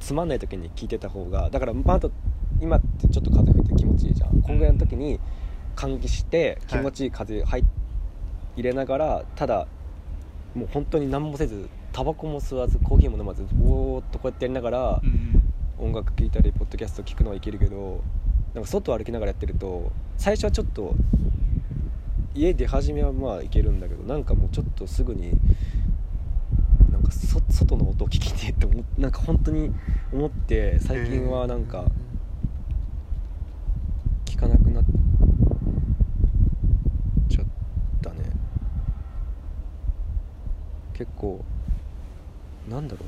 [0.00, 2.10] つまんない時に聴いてた方がだからまああと
[2.60, 4.40] 今ってちょっと風吹いて気持ちいいじゃん。
[4.42, 5.20] こんぐらいの時に
[5.76, 7.64] 換気して気持ちいい風入っ
[8.56, 9.66] 入れながらただ
[10.54, 15.02] もう本当に何もせずタバコも吸わずコーヒーも飲まずぼーっとこうやってやりながら
[15.78, 18.02] 音楽聴いたりポッドキャスト聞くのはいけるけど
[18.54, 20.94] なんか外歩きながらやってると最初はちょっと
[22.34, 25.32] 家出始めはまあいけるんだけどなんかもうちょっとすぐに
[26.90, 29.74] なんかそ外の音聞きてえって思っなんか本当に
[30.12, 31.84] 思って最近はなんか
[34.24, 34.84] 聞かなくなっ
[37.28, 37.44] ちゃっ
[38.00, 38.16] たね。
[40.94, 41.44] 結構
[42.68, 43.04] なんだろ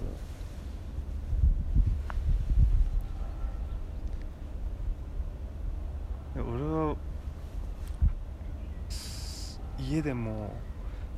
[6.35, 6.45] うな。
[6.45, 6.97] 俺は
[9.79, 10.53] 家でも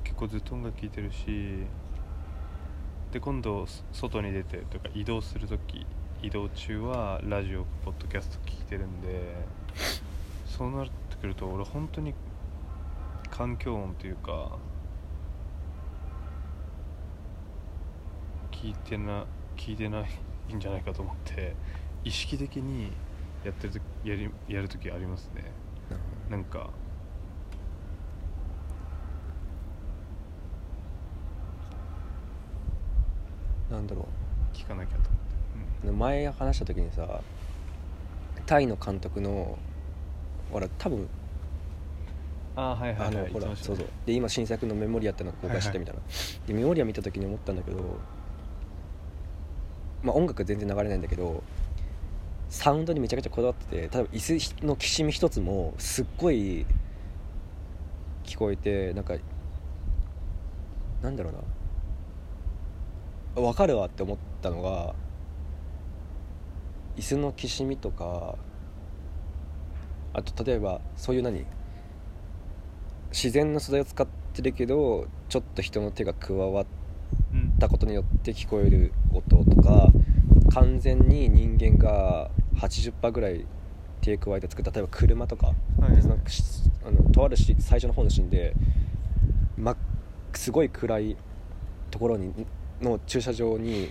[0.05, 1.64] 結構ずっと音楽聴いてるし
[3.12, 5.87] で今度外に出てとか移動する時
[6.22, 9.37] 移動中はラジオポッドキャスト聴いてるんで
[10.46, 12.12] そうなってくると俺本当に
[13.31, 14.59] 環境音というか
[18.62, 20.05] 聞いてな聞いてな
[20.49, 21.55] いんじゃないかと思って
[22.05, 22.90] 意識的に
[23.45, 25.45] やってるとやりやる時ありますね。
[26.31, 26.71] なんか
[33.71, 34.09] なんだろ
[34.53, 35.11] 聞かなきゃと思っ
[35.83, 37.21] て、う前話した時にさ
[38.47, 39.59] タイの監督の
[40.51, 41.09] ほら多分
[42.55, 43.09] ああはいはいはい。
[43.09, 43.87] あのほらそうそう。
[44.07, 46.01] で今新作のメモリアってのを公開してみたいな、
[46.47, 47.99] でメモリア見た時に思ったんだけど
[50.07, 51.42] まあ音楽全然流れないんだけど
[52.49, 56.64] サウンドにめちゃくちゃこだわってて例えば椅子のきしみ一つもすっごい
[58.25, 59.14] 聞こえてなんか
[61.03, 61.40] なんだろうな。
[63.42, 64.95] 分かるわって思ったのが
[66.97, 68.37] 椅子のきしみとか
[70.14, 71.45] あと例えばそういう何
[73.11, 76.66] 自然の素材を使ってるけどちょっと人の手が加わっ
[77.59, 79.89] たことによって聞こえる音とか
[80.53, 83.47] 完全に人間が80%ぐらい
[84.01, 85.57] 手加えて作った例えば車とか、はい
[86.87, 88.55] あのとあるし最初の方のシーンで、
[89.59, 89.77] ま、
[90.33, 91.17] すごい暗い
[91.91, 92.33] ところに
[92.81, 93.91] の駐車場に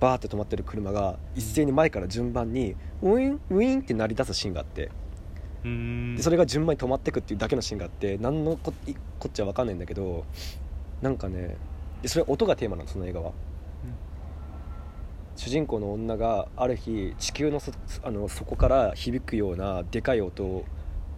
[0.00, 4.90] バーって止まってる車が一斉に前から順番にウィンウィンって鳴り出すシーンがあって。
[5.64, 10.24] でそれが順番に止まってくっていうだけのシーンがあって何のこいこっちゃ分かんないんだけど
[11.00, 11.56] なんかね
[12.02, 13.30] でそれ音がテーマなのその映画は、
[15.36, 20.64] 主人公の女がある日地球のそあの底から響くようなでかい音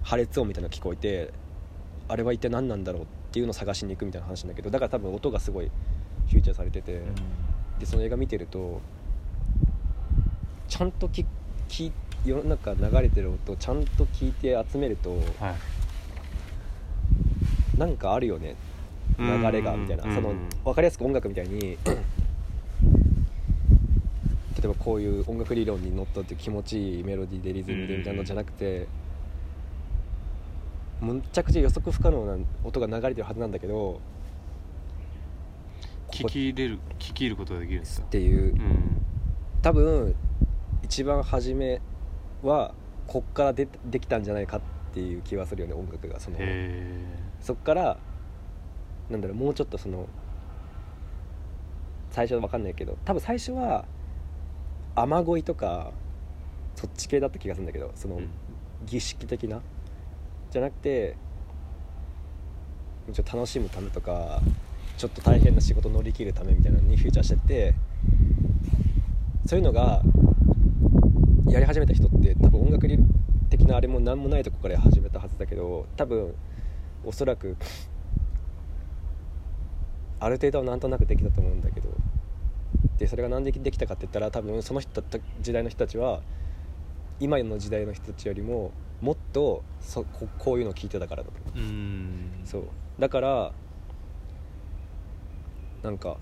[0.03, 1.33] 破裂音みたいなのが聞こえて
[2.09, 5.71] あれは一体何なんだろうっていうのを探しに行くみたいな話なんだけどだから多分音がすごい
[6.31, 7.15] フューチャーされてて、うん。
[7.81, 8.81] でその映画見てると
[10.69, 11.27] ちゃんとき
[11.69, 11.93] き
[12.25, 15.57] 世の中流れてる音をちゃんと聞いて集めるとは
[17.77, 17.79] い。
[17.79, 18.55] なんかあるよね
[19.19, 20.05] 流れがみたいな。
[20.05, 21.77] うんその分かりやすく音楽みたいに
[24.65, 28.89] 例えばこういう音楽理論にのっとって気持ちいいメロディーでリズムでみたいなのじゃなくて
[31.03, 34.01] むちゃくちゃ予測不可能な音が流れてるはずなんだけど
[36.11, 38.55] 聞き入れる聞き入ることができるんですっかていう。
[38.55, 39.05] うん。
[39.61, 40.15] 多分
[40.83, 41.83] 一番初め
[42.43, 42.73] は
[43.07, 44.61] こっからでできたんじゃないかっ
[44.95, 46.39] ていう気はするよね音楽がその。
[46.41, 47.05] へ
[47.41, 47.99] そっから
[49.11, 50.09] なんだろうもうちょっとその
[52.13, 53.85] 最初は分かんないけど多分最初は
[54.97, 55.93] 雨乞いとか
[56.77, 58.29] そっち系だった気がするんだけどその、うん。
[58.87, 59.63] 儀式的な？
[60.51, 61.17] じゃなくて
[63.13, 64.43] ちょっと楽しむためとか
[64.99, 67.75] ちょっと大変な仕事乗り切るためみたいなのにフューチャーしてって
[69.47, 70.03] そういうのが
[71.49, 72.87] やり始めた人って多分音楽
[73.49, 76.35] 的なあれも何もないとこから始めたはずだけど多分
[77.05, 77.57] おそらく
[80.21, 81.89] ある程度はなんとなくできたと思うんだけど
[82.99, 86.21] でそれが何でできたかって言ったら多分その人た時代の人たちは
[87.21, 91.59] 今の時代の人たちよりももっとそここういうのを聞いてたからだと思う。
[91.59, 92.31] うん。
[92.45, 92.63] そう。
[92.99, 93.53] だから
[95.83, 96.17] なんか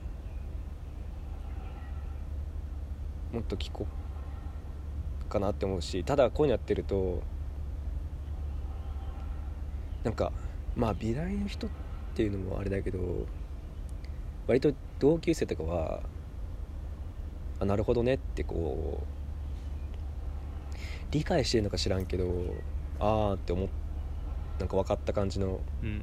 [3.32, 7.22] もっと聞こうかなって思うしただこういうのやってると
[10.04, 10.32] なんか
[10.74, 11.70] まあ美大の人っ
[12.14, 12.98] ていうのもあれだけど
[14.46, 16.00] 割と同級生とかは
[17.62, 18.14] あなるほどね。
[18.14, 19.06] ってこう
[21.10, 22.26] 理解してるのか知らんけど
[23.00, 23.68] ああって思っ
[24.58, 26.02] なんか分かった感じのうん。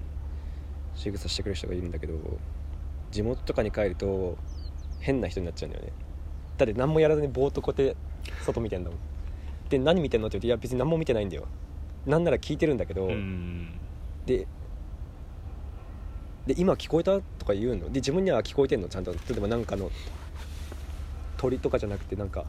[0.95, 2.13] 仕草してくれる人がいるんだけど
[3.09, 4.37] 地元とかに帰ると
[4.99, 5.93] 変な人になっちゃうんだよね。
[6.57, 7.97] だって何もやらずにぼーっとこうやって
[8.43, 8.99] 外見てんだもん。
[9.69, 11.47] で何見てんのって言うといや別に何も見てないんだよ。
[12.05, 13.79] なんなら聞いてるんだけど、うん。
[14.25, 14.45] で
[16.47, 17.85] で今聞こえたとか言うの？
[17.85, 18.89] で自分には聞こえてんの？
[18.89, 19.13] ちゃんと。
[19.13, 19.89] 例えばなんかの
[21.39, 22.45] 鳥とかじゃなくてなんか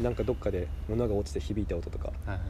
[0.00, 2.08] なんかどっかで物が落ちて響いた音とか。
[2.08, 2.40] はいはい。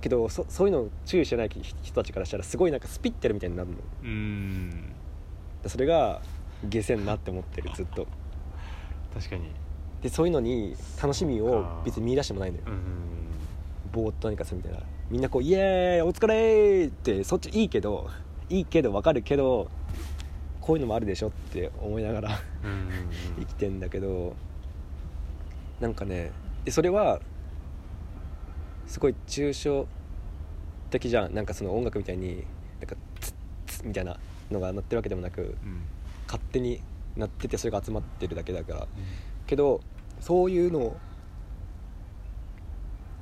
[0.00, 3.76] けどそそういうのを注意してない人たちからしたらすごいなんかスピってるみたいになるの。
[4.04, 4.92] うん。
[5.62, 6.20] でそれが
[6.64, 8.06] 下せんなって思ってるずっと。
[9.12, 9.50] 確かに。
[10.02, 12.62] でそういうのに楽しみを別に見出してもないのよ。
[12.66, 12.82] うん
[13.92, 14.80] ぼーっと何かするみたいな。
[15.10, 18.08] みんなこう「イエーイお疲れ!」ってそっちいいけど
[18.48, 19.68] いいけど分かるけど
[20.60, 22.30] こういうのもあるでしょって思いながら
[22.62, 22.88] うん。
[23.40, 24.34] 生きてんだけど
[25.80, 26.32] なんかね
[26.64, 27.20] でそれは
[28.86, 29.86] すごい抽象
[30.90, 31.34] 的じゃん。
[31.34, 32.44] なんかその音楽みたいに
[32.80, 33.34] なんかツッ
[33.66, 34.18] ツッみたいな
[34.50, 35.82] のが鳴ってるわけでもなくうん。
[36.26, 36.80] 勝手に
[37.16, 38.86] 鳴っててそれが集まってるだけだから。
[39.46, 39.80] けど
[40.20, 40.96] そういうのを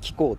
[0.01, 0.39] 聞こうっ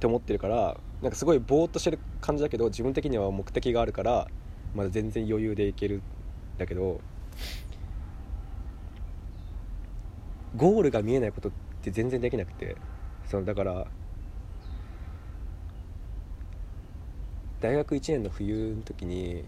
[0.00, 4.26] て思ってるからなんかすごいぼーっとしてる感じだけど自分的には目的があるから
[4.74, 6.02] まだ全然余裕でいけるん
[6.58, 7.00] だけど
[10.56, 12.76] ゴールが見えないことって全然できなくて
[13.26, 13.86] そのだから
[17.60, 19.44] 大学1年の冬の時に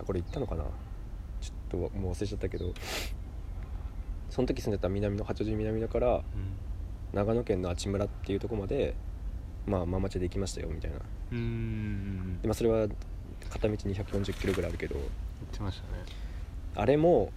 [0.00, 0.64] あこれ言ったのかな？
[1.40, 2.72] ちょっともう忘れちゃったけど
[4.30, 6.22] その時住んでた南の八王子南野から
[7.12, 8.94] 長野県の阿智村っていうところまで
[9.66, 10.96] まあママチャで行きましたよみたいな。
[11.32, 11.38] うん。
[11.38, 12.88] うんで、まあ、それは
[13.50, 15.06] 片道240キロぐらいあるけど言っ
[15.52, 16.04] てましたね。
[16.74, 17.30] あれも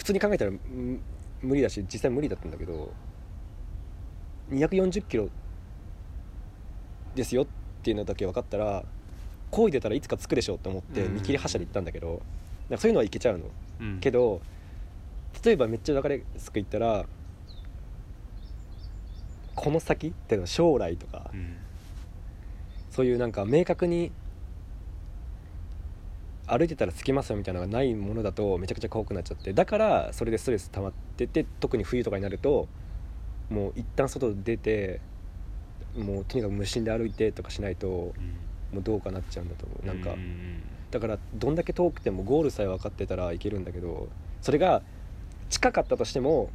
[0.00, 0.98] 普通に考えたらむ
[1.42, 2.90] 無理だし実際無理だったんだけど
[4.50, 5.28] 240キロ
[7.14, 7.46] ですよっ
[7.82, 8.82] ていうのだけ分かったら
[9.50, 11.14] 漕いでたらいつか着くでしょって思ってうん。
[11.16, 12.22] 見切り発車で行ったんだけど
[12.70, 13.44] なんかそういうのはいけちゃうの。
[13.80, 14.00] うん。
[14.00, 14.40] けど
[15.44, 17.04] 例えばめっちゃ分かりやすく言ったら
[19.54, 21.56] この先っていうのは将来とかうん。
[22.90, 24.12] そういうなんか明確に
[26.50, 29.52] 歩いてたら着きますよみたいなのがないものだとめちゃくちゃ怖くなっちゃって。
[29.52, 32.68] だからそれでストレス溜まってて特に冬とかになると
[33.48, 35.00] もう一旦外出て
[35.96, 38.12] もうとにかく無心で歩いてとかしないとも
[38.80, 39.86] うどうかなっちゃうんだと思う。
[39.86, 40.16] なんか
[40.90, 44.08] だからどんだけ遠くてもゴールさえ分かってたらいけるんだけど
[44.40, 44.82] それが
[45.48, 46.50] 近かったとしても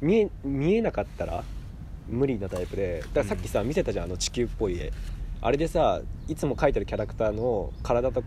[0.00, 1.44] 見え見えなかったら
[2.08, 3.00] 無理なタイプで。
[3.00, 4.92] だからさっきさ、見せたじゃんあの地球っぽい絵
[5.44, 8.22] あれでさいつも描いてるキャラクターの体と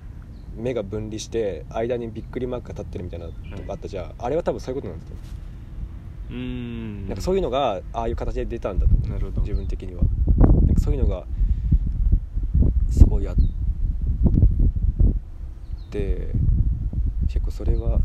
[0.58, 6.34] 目が分離して間にびっくりマークが立ってるみたいなとこあったじゃん、あれは多分そういうことなんだと思う。
[6.34, 7.08] うん。
[7.08, 9.34] なんかそういうのがああいう形で出たんだと思う。
[9.40, 10.02] 自分的には。
[10.66, 11.26] なんかそういうのが
[12.90, 13.36] すごいあっ
[15.90, 16.32] て
[17.28, 18.00] 結構それは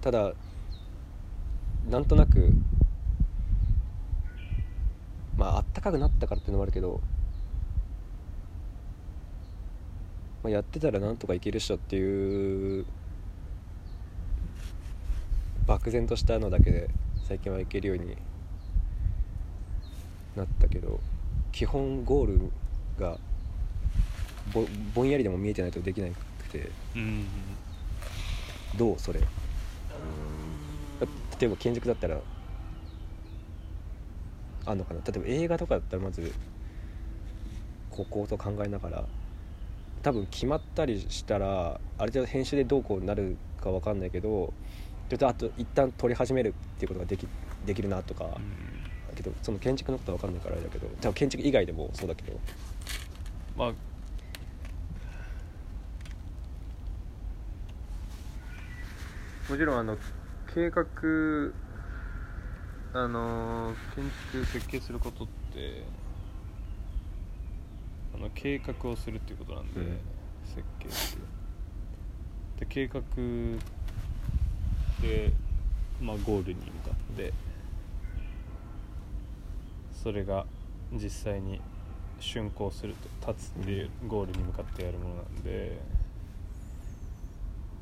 [0.00, 0.32] ただ
[1.88, 2.52] なんとなく
[5.40, 7.00] まああったかくなったからっていうのもあるけど、
[10.42, 12.84] まあ、やってたらなんとかいけるっしょっていう
[15.66, 16.90] 漠然としたのだけで
[17.26, 18.18] 最近はいけるように
[20.36, 21.00] なったけど
[21.52, 22.38] 基本ゴール
[22.98, 23.16] が
[24.52, 24.62] ぼ
[24.94, 26.14] ぼんやりでも見えてないとできなく
[26.50, 26.70] て。
[26.94, 27.24] うん。
[28.76, 29.20] どうそれ。
[29.20, 29.26] 例
[31.46, 32.18] えば建築だったら
[34.66, 35.00] あんのかな？
[35.00, 36.32] 例えば映画とかだったらまず
[37.90, 39.04] ここと考えながら
[40.02, 44.52] 多分決まったりしたらある程度編集でどうこうなるかわかんないけど
[45.08, 47.26] ちょっとあと一旦撮り始めるっていうことができ
[47.66, 48.34] できるなとか、うん。
[49.14, 52.38] けどその建築のことは分かんないからあれだけど多分建築以外でもそうだけど。
[53.56, 53.72] まあ
[59.50, 59.98] もちろんあの
[60.54, 60.84] 計画
[62.92, 65.84] あの建築設計することって
[68.14, 69.98] あの計画をするっていうことなんで、うん。
[70.46, 70.96] 設計って
[72.60, 73.00] で計画
[75.00, 75.32] で、
[76.00, 77.32] まあ、ゴールに向かって
[80.02, 80.46] それが
[80.92, 81.60] 実際に
[82.18, 85.80] 竣工すると立つっていうゴールに向かってやるものなんで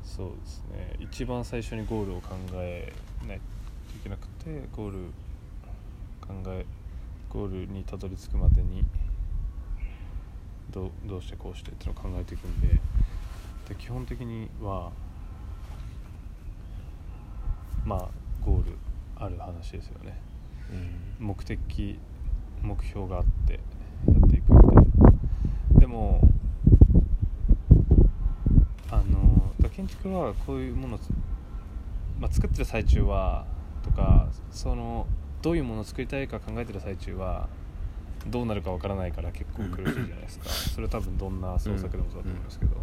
[0.03, 0.95] そうですね。
[0.99, 2.93] 一番最初にゴールを考え
[3.27, 3.43] ないと
[3.97, 4.97] いけなくてゴール
[6.21, 6.65] 考え
[7.29, 8.83] ゴールにたどり着くまでに
[10.71, 12.67] どうどうしてこうしてっていうのを考えていくんで
[13.67, 14.91] で基本的には
[17.85, 18.09] まあ
[18.45, 18.77] ゴール
[19.15, 20.19] ある話ですよね。
[21.19, 21.99] 目的
[22.61, 23.59] 目標があってや
[24.25, 26.21] っていくみたいなでも
[28.91, 30.99] あのだ建築はこういうものを、
[32.19, 33.45] まあ、作ってる最中は
[33.89, 35.07] とかその
[35.41, 37.47] どういうものを作りたいか考えてる最中は
[38.27, 40.49] どうなるかわからないから結構苦しいじゃないですか。
[40.49, 42.75] それ多分どんな創作でもそうだと思いますけど、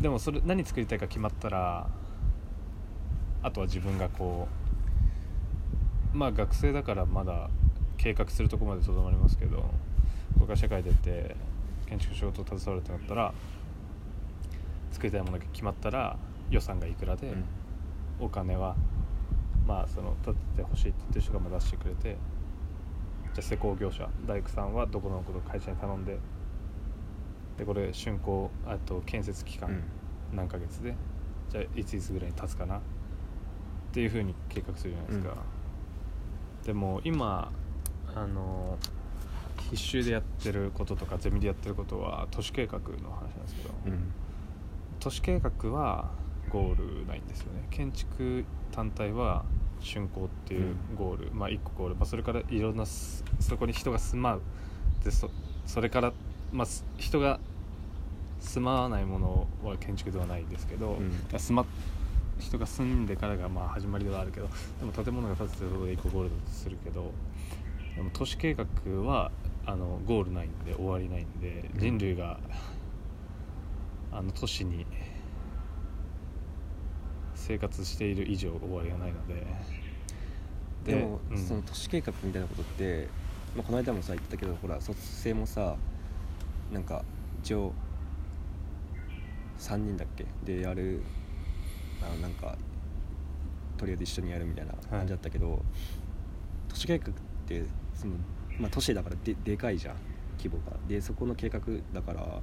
[0.00, 1.86] でもそれ何作りたいか決まったら
[3.42, 4.48] あとは自分がこ
[6.14, 7.50] うまあ学生だからまだ
[7.98, 11.36] 計画するとこまでとどまりますけどこれから社会出て
[11.86, 13.34] 建築仕事を携わるってなったら
[14.92, 16.16] 作りたいものが決まったら
[16.50, 17.34] 予算がいくらで、
[18.18, 18.74] お金は
[19.68, 22.16] まあその建ててほしいって言ってる人がまあ出してくれてじゃ
[23.38, 26.18] あ施工業者大工さんはどこのこと会社に頼んで
[27.58, 29.82] でこれ竣工あと建設期間
[30.32, 30.94] 何ヶ月で
[31.50, 32.80] じゃあいついつぐらいに立つかなっ
[33.92, 35.36] ていうふうに計画するじゃないですか、
[36.64, 37.50] でも今
[38.14, 38.76] あの
[39.70, 44.12] 必修でやってることとかゼミでやってることは都市計画の話なんですけど、うん。
[45.00, 46.10] 都市計画は
[46.48, 47.66] ゴールないんですよね。
[47.70, 49.44] 建築単体は
[49.80, 54.42] 竣工っていうゴール、まあ1個ゴール、まあ、それからいろんなすそこに人が住まう。
[55.04, 55.30] でそ
[55.66, 56.12] それから、
[56.52, 57.38] まあ、す人が
[58.40, 61.38] 住まわないものは建築ではないですけど、うん。
[61.38, 61.66] 住ま
[62.38, 67.12] 人が住んでからがまあ始まりではあるけどでも建物が建つということで1個ゴールだとするけど
[67.96, 68.64] でも都市計画
[69.02, 69.32] は
[69.66, 72.38] あのゴールないんで終わりないんでうん人類が、
[74.12, 74.86] あの都市に
[77.48, 79.46] 生活している以上終わりがないので。
[80.84, 81.38] でも、うん。
[81.38, 83.08] その都市計画みたいなことって、
[83.56, 85.76] まあ、この間もさ言ってたけどほら卒生もさ
[86.72, 87.02] なんか
[87.42, 87.72] 一応
[89.58, 90.26] 3人だっけ？
[90.44, 91.02] でやる
[92.02, 92.56] あのなんか
[93.76, 95.62] とりあえず一緒にやるみたいな感じだったけど、
[96.68, 97.12] 都市計画っ
[97.46, 98.14] てその、
[98.60, 99.96] まあ、都市だからででかいじゃん
[100.36, 100.76] 規模が。
[100.86, 101.60] でそこの計画
[101.92, 102.40] だから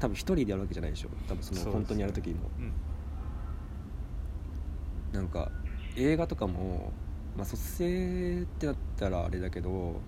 [0.00, 1.08] 多分一人でやるわけじゃないでしょ。
[1.28, 2.72] 多分その本当にやる時もうん
[5.12, 5.50] なんか
[5.96, 6.92] 映画とかも、
[7.36, 10.00] まあ、卒生ってなったらあれだけど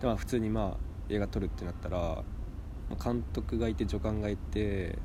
[0.00, 0.76] でも普通にまあ
[1.08, 4.98] 映画撮るってなったら、まあ監督がいて助監がいて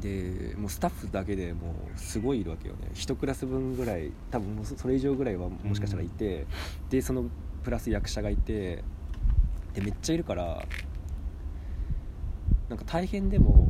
[0.00, 2.90] でもうスタッフだけでもうすごいいるわけよね。
[2.94, 6.46] 一クラス分ぐらい多分もうそそれ以上ぐらいはもしかしたらいて、
[6.90, 7.24] でその
[7.62, 8.82] プラス役者がいて
[9.74, 10.66] でめっちゃいるから
[12.68, 13.68] なんか大変でも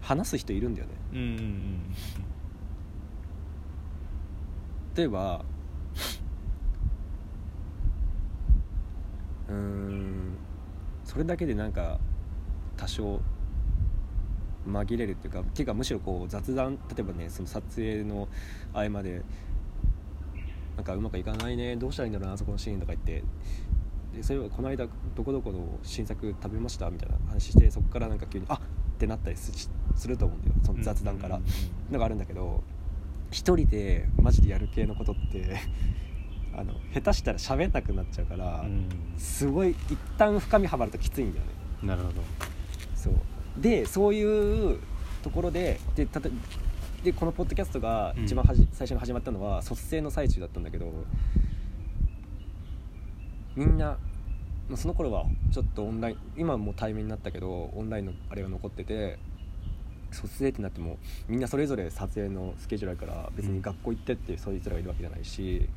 [0.00, 1.94] 話す人いるんだよねうんうんうん。
[4.94, 5.44] 例えば
[9.48, 10.36] うん
[11.04, 11.98] それだけでなんか
[12.76, 13.20] 多少
[14.66, 18.28] 紛れるっていうかっていうかむしろこう雑談例えばねその撮影の
[18.72, 19.22] 合間で
[20.76, 23.24] なんかうまくいかないねどうしたらいいんだろうなあそこのシーンとか言って
[24.14, 28.60] でそういえばこの間どこどこの新作食べましたみたいな話してそこからなんか急にあ
[28.98, 30.54] ってなったりすすると思うんだよ。
[30.64, 31.42] その雑談から、うん。
[31.42, 31.48] うん
[31.90, 32.62] のがあるんだけど
[33.30, 35.56] 一人でマジでやる系のことって
[36.54, 38.88] あの下手したら喋んなくなっちゃうから、うん。
[39.16, 41.52] すごい一旦深みはまるときついんだよね。
[41.86, 42.22] なるほど。
[42.94, 43.14] そう。
[43.58, 44.78] でそういう
[45.22, 46.28] ところででたと
[47.04, 50.92] でこのポッドキャストが一番はじ、最初に始まったのは卒生の最中だったんだけど
[53.54, 53.96] みんな
[54.68, 59.18] まあその頃はちょっとオンライン今はもう対面になったけどオンラインのあれが残ってて
[60.10, 60.98] 卒生ってなっても
[61.28, 65.68] みんなそれぞれ撮影のスケジュールあるから別に学校行ってってそいつらがいるわけじゃないし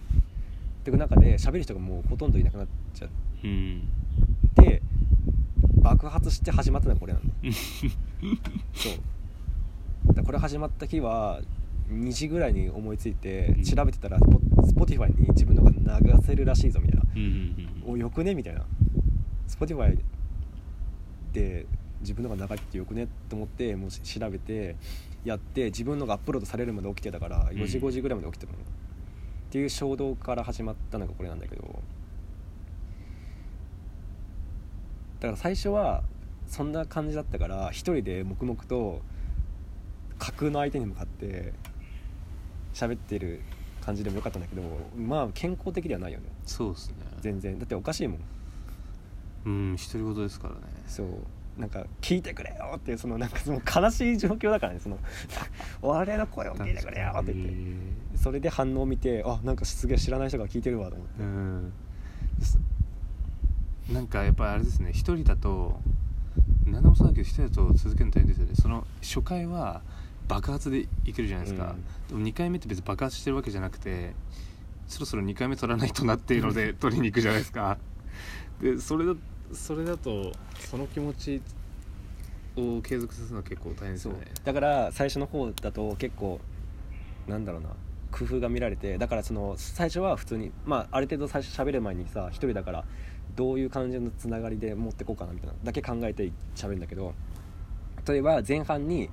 [0.81, 3.09] っていう中で喋る人がもうほとんどいなくなっちゃっ
[3.43, 3.81] うん
[4.55, 4.81] て
[5.77, 7.25] 爆発して始まったのがこれなの
[8.73, 10.13] そう。
[10.13, 11.41] だこれ始まった日は
[11.91, 13.63] 2時ぐらいに思いついてうん。
[13.63, 14.17] 調べてたら
[14.65, 17.05] Spotify に自分のが流せるらしいぞみたいな。
[17.15, 17.93] うんうんうん。
[17.93, 18.33] およくね？
[18.35, 18.65] みたいな
[19.51, 19.97] Spotify
[21.33, 21.65] で
[22.01, 24.75] 自分のが長いってよくねって思ってもうし調べて
[25.23, 27.83] やって自分のがアップロードされるまで起きてたから4時うん。
[27.85, 28.61] 5時ぐらいまで起きてたの、っ
[29.51, 31.61] ていう衝動から始まったのがこれなんだけど。
[35.19, 36.03] だから最初は
[36.47, 39.01] そんな感じだったから一人で黙々と
[40.17, 41.53] 架空の相手に向かって
[42.73, 43.41] 喋ってる
[43.81, 44.63] 感じでもよかったんだけど
[44.97, 46.25] まあ健康的ではないよね。
[46.45, 46.95] そうですね。
[47.19, 47.59] 全然。
[47.59, 48.19] だっておかしいもん
[49.45, 50.61] うん独り言ですからね。
[50.87, 51.07] そう。
[51.57, 54.79] なんか聞いてくれよっていうそのなんかその悲しい状況だからね。
[54.79, 54.97] その
[55.81, 58.17] 俺の声を聞いてくれよって言って。
[58.17, 61.23] それで反応を見てあなんかすげえ知らない人が聞いてるわと思って。
[61.23, 61.73] うん。
[62.41, 62.59] す。
[63.91, 64.91] なんかやっぱりあれですね。
[64.91, 65.79] 一人だと
[66.65, 68.55] 何でもそうだけど一人だと続けるの大変ですよね。
[68.55, 69.81] その初回は
[70.27, 71.75] 爆発でいけるじゃないですか、
[72.07, 74.13] でも2回目って別に爆発してるわけじゃなくて
[74.87, 77.77] そろそろ2回目取らないとなっていうので 取りに行くじゃないですか
[78.62, 79.14] でそれだ
[79.53, 81.41] それだとその気持ち
[82.55, 84.26] を継続させるのは結構大変ですよね。
[84.43, 86.39] だから最初の方だと結構
[87.28, 87.70] なんだろうな。
[88.12, 92.84] 工夫が見られてだからその最初は普通にまあある程度最初喋る前にさ一人だから
[93.36, 97.14] どういう感じのつながりで持ってこうかなみたいなだけ考えて喋るんだけど
[98.05, 99.09] 例えば前半に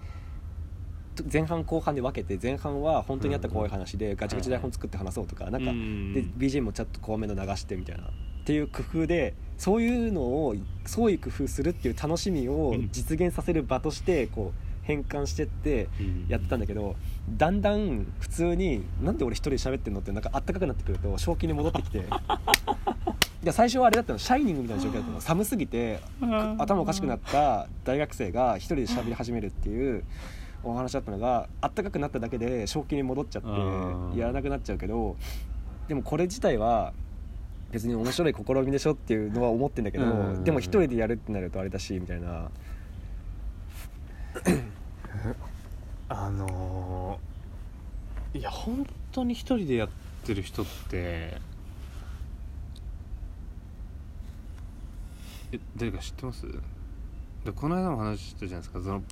[1.33, 6.13] 前半後半で分けて前半は本当にあった怖い話でガチガチ台本作って話そうとかなんかうん。
[6.13, 8.11] で BGM もちょっと怖めの流してみたいな
[8.49, 10.55] っていう工夫でそういうのを
[10.87, 16.27] 創意工夫するっていう楽しみをうん実現させる場としてこう変換してってうん。
[16.29, 16.97] やってたんだけど
[17.37, 21.99] だんだん普通になんで俺一人で喋ってんのってなんかあったかくなってくると正気に戻ってきて。
[23.41, 25.21] いや最初はあれだったのシャイニングみたいな状況だったの。
[25.21, 26.01] 寒すぎて
[26.57, 30.05] 頭おかしくなった大学生が一人で喋り始めるっていう
[30.65, 35.17] お話だったのがあったかくなっただけで正気に戻っちゃってやらなくなっちゃうけど
[35.87, 36.95] でもこれ自体は
[37.71, 40.09] 別に面白い試みでしょっていうのは思ってんだけどう
[40.39, 40.45] ん。
[40.45, 42.51] でも一人でやるってなるとあれだしみたいな。
[46.09, 49.89] あのーいや本当に一人でやっ
[50.25, 51.41] てる人って
[55.51, 56.47] え誰か知ってます？
[57.45, 58.81] でこの間も話したじゃないですか。
[58.83, 59.03] その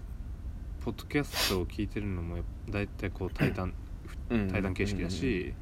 [0.84, 2.36] ポッドキャストを聞いてるのも
[2.68, 3.72] 大体こう対談
[4.30, 4.48] うん。
[4.50, 5.54] 対談形式だし、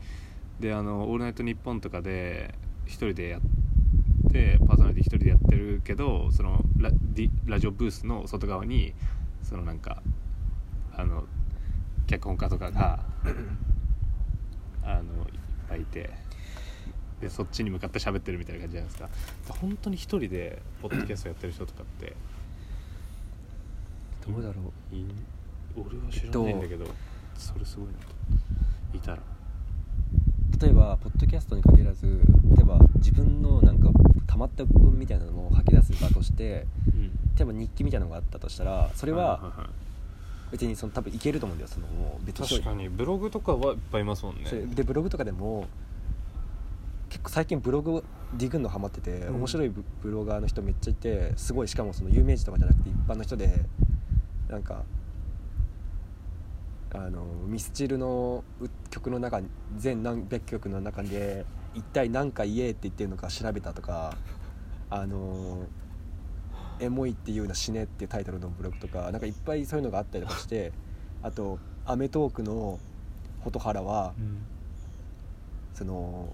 [0.59, 2.55] であの「オールナイトニッポン」とかで
[2.87, 3.41] 一人でやっ
[4.33, 8.95] てパーソナリティ一人でやってるけどそのラディラジオブースの外側に
[9.43, 10.03] そのなんか
[10.97, 11.25] あの
[12.07, 13.01] 脚本家とかが
[14.83, 15.03] あのいっ
[15.69, 16.11] ぱいいて
[17.21, 19.09] でそっちに向かって喋ってるみたいな感じじゃないですか。
[19.47, 22.15] で本当に一人でポッドキャストやってる人とかって
[24.27, 24.73] どうだろう。
[25.77, 26.87] 俺は知らないんだけど、
[27.37, 28.97] それすごいなと。
[28.97, 29.19] いたら
[30.61, 32.07] 例えばポッドキャストに限らず
[32.57, 33.91] 例えば自分のなんか
[34.27, 37.11] 溜まった文みたいなのを吐き出す場としてうん。
[37.37, 39.53] 例えば日記みたいなのがあったとしたらそれいは
[40.53, 44.51] 別にその多分いけると思うんだよそのもう別に確かにブログとかはいっぱいいますもんね。
[44.75, 45.67] でブログとかでも
[47.09, 49.35] 結構最近ブログディグるのハマってて、うん。
[49.37, 53.51] 面白いブブロガーの人めっちゃいてすごいしかもその有名人とかじゃなくて一般の人で
[54.49, 54.83] なんか
[56.95, 64.17] あのミスチルのう曲の中に全何百曲の中で一体何か言えって言ってるのか調べたとか
[64.91, 65.67] あの
[66.79, 70.73] エモいっていうの死ねっていうタイトルのブログとかなんかいっぱいそういうのがあったりとかして
[71.23, 72.79] あと『アメトーーク』の
[73.43, 74.39] 蛍原はうん。
[75.75, 76.33] その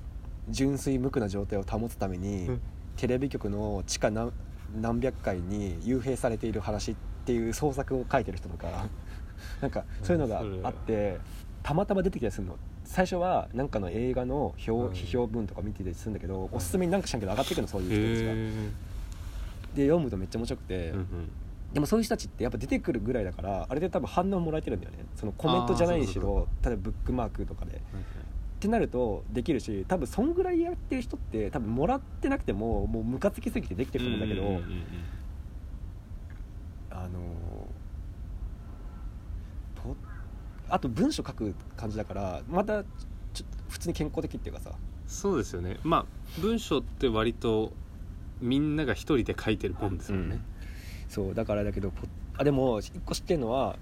[0.50, 2.61] 純粋無垢な状態を保つために、うん。
[2.96, 4.32] テレビ局の地下何
[4.80, 8.86] 何百階に幽閉されている話っていう創作を書いてる人とか
[9.61, 11.18] なんかそういうのがあって
[11.62, 12.57] たまたま出てきたりするの。
[12.84, 14.93] 最初はなんかの映画の評うん。
[14.93, 18.32] 批評文とか見てたりするんだけど、おすすめになんかしなきゃ上がってくるのそういう人たちが。
[18.32, 18.36] へ
[19.76, 21.07] で読むとめっちゃ面白くて、えうんうん。
[21.72, 24.99] でもそういう人たちってやっぱ出てくるぐらいだからあれで多分反応もらえてるんだよね。
[25.14, 27.76] そのコメントじゃないにしろ例えばブックマークとかで。
[27.76, 34.64] ってなるとできるし多分そんぐらいやってる人って多分もらってなくてももうムカつきすぎてできてると思うんだけど、うんうんうんうん。
[36.91, 37.79] あのと
[40.70, 42.84] あと文章書く感じだからまた
[43.68, 44.72] 普通に健康的っていうかさ。
[45.06, 45.78] そうですよね。
[45.82, 46.06] まあ
[46.40, 47.72] 文章って割と
[48.40, 50.40] みんなが一人で書いてる本ですもんね、
[51.08, 52.06] そうだからだけどポ
[52.38, 53.76] あでも一個知ってるのは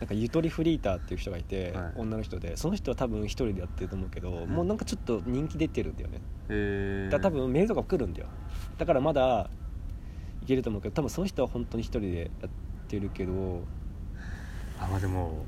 [0.00, 1.92] なんかゆとりフリーターっていう人がいて、はい。
[1.96, 2.56] 女の人で。
[2.56, 4.48] その人は多分一人でやってると思うけど、ん。
[4.50, 7.10] もうなんかちょっと人気出てるんだよね。
[7.10, 8.26] だ多分メールとか来るんだよ。
[8.76, 9.48] だからまだ
[10.42, 12.50] いけると思うけど多分その人は本当に一人でやっ
[12.88, 13.62] てるけど。
[14.80, 15.44] あまあでも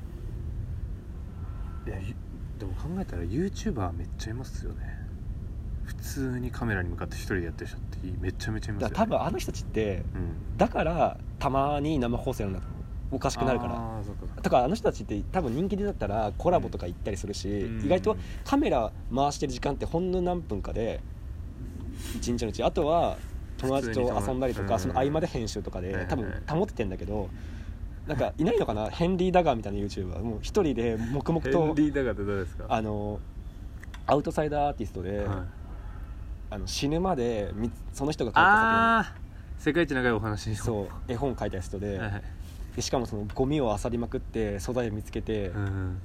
[1.86, 2.14] いやゆ
[2.58, 4.96] でも考えたら YouTuber めっちゃいますよね。
[5.84, 10.56] 普通にカメラに向かって一人でやってる人ってめちゃめちゃいますよ、ね、多分あの人たちってうん。
[10.56, 12.66] だからたまに生放送やるんだ
[13.12, 13.74] おかしくなるから。
[13.74, 17.84] あーそうかあの人たちって多分人気でだったらコラボとか行ったりするし、うん。
[17.84, 21.00] 意外とカメラ回してる時間ってほんの何分かで
[22.16, 23.16] 一日のうちあとは
[23.58, 27.28] 友達と遊んだりとか、うんその合間で編集とかで多分保っててんだけど
[28.06, 28.88] なんかいないのかな？
[28.88, 32.66] ヘンリー・ダーガーみたいな YouTuber もう一人で黙々と、ヘンリー・ダーガーってどうですか？
[32.68, 33.18] あの
[34.06, 35.38] アウトサイダーアーティストで、はい。
[36.48, 39.14] あの死ぬまでみその人が書いたああ
[39.58, 42.22] 世界一長いお話作品そう絵本書いた人で,、はいはい。
[42.76, 46.00] でしかもそのゴミを漁りまくって素材を見つけて、っうん。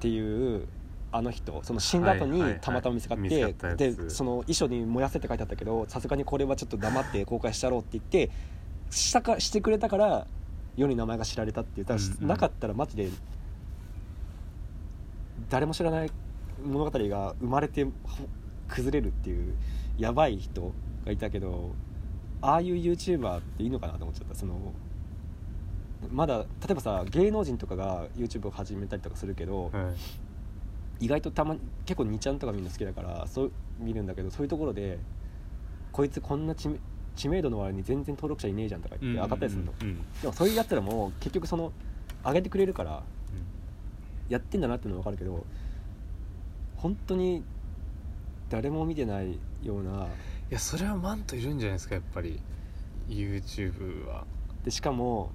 [0.00, 0.66] ていう
[1.12, 1.60] あの人。
[1.62, 2.50] その死んだ後にはいはい。
[2.50, 3.78] はいたまたま見つかって、見つかったやつ。
[3.78, 8.30] でその遺書に燃やせって書いてあったけどさすがにこれはちょっと黙って公開したろうって言って
[8.90, 10.26] したかしてくれたから
[10.78, 12.28] 世に名前が知られたって言ったら、うんうん。
[12.28, 13.08] なかったらマジで
[15.48, 16.10] 誰も知らない
[16.64, 17.90] 物語が生まれてほ
[18.68, 19.54] 崩れるっていう
[19.96, 20.72] やばい人
[21.04, 21.74] がいたけど
[22.40, 24.34] ああいう YouTuber っていいのかなと思っちゃった。
[24.34, 24.72] その
[26.10, 29.92] まだ例えばさ芸能人とかが YouTube を始めたりとかするけど、は
[31.00, 31.04] い。
[31.04, 34.98] 意外とたまに結構2ちゃんとか見るの好きだからそう見るんだけどそういうところで
[35.92, 36.78] こいつこんな知名
[37.18, 39.88] 知名度の割に全然登録者いねえじゃんとか言って上がったりするの、うん。
[39.88, 41.72] うんでもそういうやつらも結局その
[42.24, 43.02] 上げてくれるから
[44.28, 45.44] やってんだなっていうのは分かるけど
[46.76, 47.42] 本当に
[48.50, 50.06] 誰も見てないような
[50.50, 52.40] いやそれはマントいるんじゃないですかやっぱり。
[53.08, 54.24] YouTube は。
[54.64, 55.30] でしかも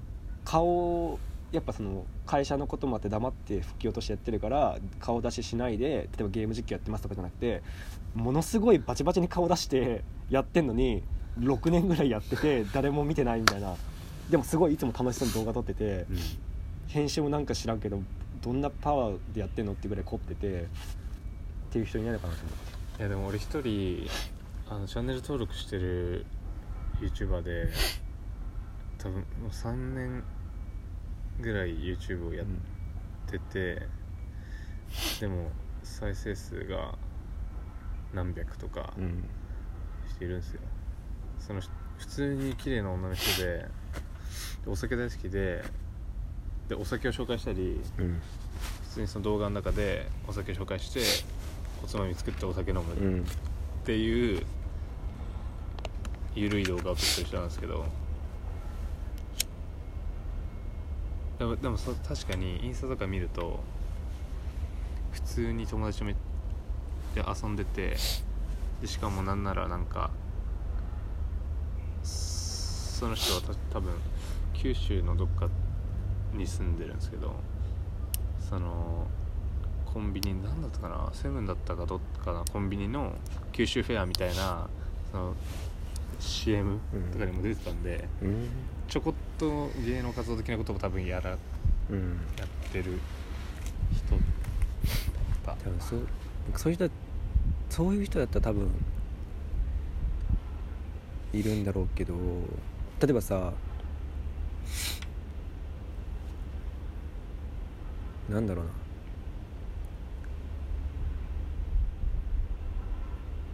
[0.46, 1.20] 顔
[1.52, 7.62] やっぱその会社のこともあって黙って吹き落としやってるから顔出ししないで例えばゲーム実況やってますとかじゃなくて
[8.16, 11.04] ものすごいバチバチに顔出してやってんのに
[11.40, 13.76] 6年ぐらいやってて誰も見てないみたいな。
[14.30, 16.06] でもすごいいつも楽しそうに動画撮ってて
[16.88, 18.02] 編集もなんか知らんけど
[18.42, 20.66] どんなパワーでやってんのってぐらい凝っててっ
[21.72, 23.00] ていう人いないのかなと思って。
[23.00, 24.08] いやでも俺一人
[24.70, 26.26] あのチャンネル登録してる
[27.02, 27.70] YouTuber で
[28.98, 30.24] 多分もう3年
[31.42, 32.46] ぐらい YouTube をやっ
[33.30, 33.88] てて、
[35.20, 35.52] でも
[35.84, 36.96] 再生数が
[38.14, 39.24] 何百とかうん。
[40.10, 40.60] しているんですよ
[41.46, 43.66] その人普通に綺麗な女の人で
[44.66, 45.64] でお酒大好きで
[46.70, 48.22] でお酒を紹介したりうん。
[48.84, 51.02] 普通にその動画の中でお酒紹介して
[51.84, 53.22] おつまみ作ってお酒飲むうん。
[53.22, 53.24] っ
[53.86, 54.46] ていう
[56.36, 57.86] 緩い動画を撮ってる人なんですけど
[61.40, 63.60] でもでもそ確かにインスタとか見ると
[65.12, 66.18] 普通に友達とめで
[67.16, 67.98] 遊んでて
[68.82, 70.12] でしかもなんならなんか
[72.94, 73.92] その人はた多分
[74.54, 75.50] 九州のどっか
[76.34, 77.34] に住んでるんですけど
[78.40, 79.08] その
[79.86, 83.14] コンビニ何だったかなセブンだったかどっかなコンビニの
[83.52, 84.68] 九州フェアみたいな
[85.12, 85.36] その
[86.20, 86.80] CM
[87.12, 88.48] とかにも出てたんで、うん。
[88.88, 91.38] ちょこっと芸能活動的なことを多分やらや
[91.90, 92.14] うん。
[92.14, 93.00] ってる
[93.92, 94.12] 人
[95.46, 95.64] だった。
[95.64, 96.08] 多分そう
[96.56, 96.90] そういう人
[97.70, 98.70] そういう人だったら多分
[101.34, 102.14] いるんだろうけど
[103.04, 103.52] 例えばさ
[108.30, 108.72] なんだろうな。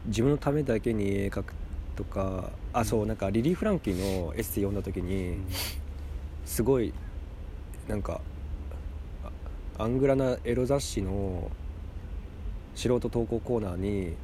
[0.06, 1.54] 自分のためだけに絵描く
[1.96, 5.40] とかあそうなんかリリー・フランキーのエッセイ読んだ時に、
[6.46, 6.94] すごい
[7.88, 8.22] なんか
[9.80, 11.50] アングラなエロ雑誌の
[12.76, 14.16] 素人投稿コーナーに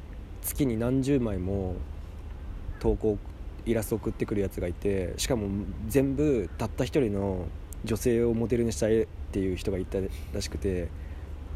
[0.42, 1.74] 月に何十枚も
[2.78, 3.18] 投稿
[3.66, 5.48] イラスト送ってくるやつがいてしかも
[5.88, 7.46] 全部たった一人の
[7.84, 9.98] 女性をモデルにした絵っていう人がいた
[10.32, 10.88] らしくて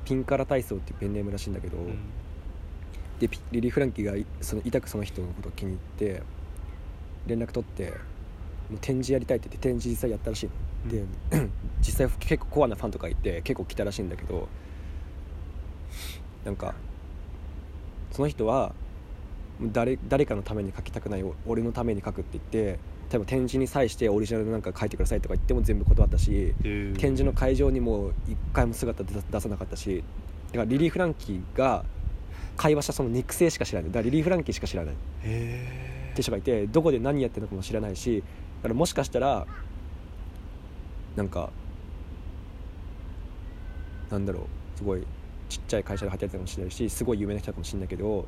[0.04, 1.98] ピンカラ体操っていうペンネームらしいんだけど、うん。
[3.20, 6.22] でピリリー・フランキーがいそのいたくその人のことを気に入って
[7.26, 7.90] 連絡取って
[8.70, 11.04] もう展示やりたいって言って展示実際やったらしいの、で
[11.80, 14.48] 実際結構コアなファンとかいて結構来たらしいんだけど
[16.44, 16.74] なんか
[18.12, 18.74] その人は
[19.72, 22.78] 誰誰かのために書きたくないお俺のために書くって言って
[23.11, 30.04] 例えば展示に際してオリジナルなんか書いてくださいとか言っても全部断ったし展示の会場にも一回も姿出さ出さなかったし
[30.48, 31.84] だからリリー・フランキーが
[32.56, 33.90] 会話したその肉声しか知らない。
[33.90, 34.94] だからリリー・フランキーしか知らない。
[35.22, 38.22] へって人がいてどこで何やってるのかも知らないし
[38.58, 39.46] だからもしかしたら
[41.16, 41.50] なんか
[44.11, 44.40] なんだろ
[44.74, 45.06] うすごい
[45.48, 48.26] ちっちゃい会社で働いてたかもしれないしすごい有名な人かもしれないけど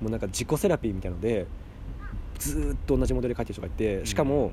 [0.00, 1.46] もうなんか自己セラピーみたいので
[2.38, 4.52] ずーっと同じモデル描いてる人がいてしかも、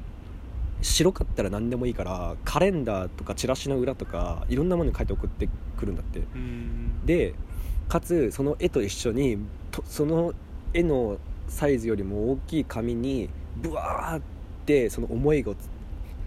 [0.82, 5.48] 白かったら何でもいいからカレンダーとかチラシの裏とかいろんなものに書いて送って
[5.78, 6.20] くるんだって。
[6.20, 7.06] うん。
[7.06, 7.34] で
[7.90, 9.38] かつその絵と一緒に
[9.72, 10.34] とその
[10.74, 11.18] 絵の
[11.48, 14.22] サイズよりも大きい紙にブワーっ
[14.66, 15.54] てその思いが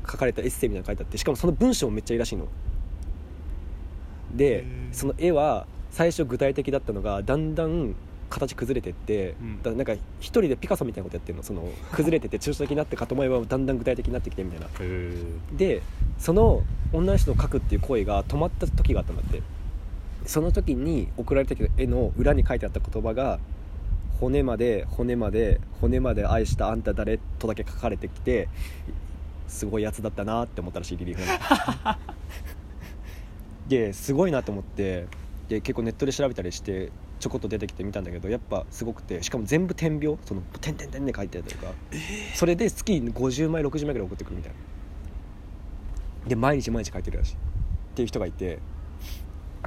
[0.09, 2.47] 書かれたエッセイみたいなの書いてあってしかもその文章もめっちゃいいらしいの。
[4.35, 7.95] でその絵は最初具体的だったのがだんだん
[8.29, 9.63] 形崩れてって、うん。
[9.63, 11.43] だなんか一人でピカソみたいなことやってるの。
[11.43, 14.69] その崩れてて抽象的になってかと思えばだんだん具体的になってきてみたいな。
[15.57, 15.83] で
[16.19, 16.63] その
[16.93, 19.43] 女の人の描くっていう行為が止まった時があったんだって。
[20.27, 23.39] その時に送られてきた絵の裏に書いてあった言葉が
[24.21, 28.49] 「骨まで骨まで骨まで愛したあんた誰?」とだけ書かれてきて
[29.47, 31.23] すごいやつだったなって思ったらしいリリー・フ
[33.69, 35.07] ですごいなと思って
[35.49, 41.73] で結構ネットで調べたりしてちょこっと出てきてみたんだけどやっぱすごくてしかも全部点描その点々点で書いてあったりとか、
[42.35, 46.29] それで月50枚60枚ぐらい送ってくるみたいな。
[46.29, 47.35] で毎日毎日書いてるらしい。
[47.35, 47.37] っ
[47.95, 48.59] ていう人がいて。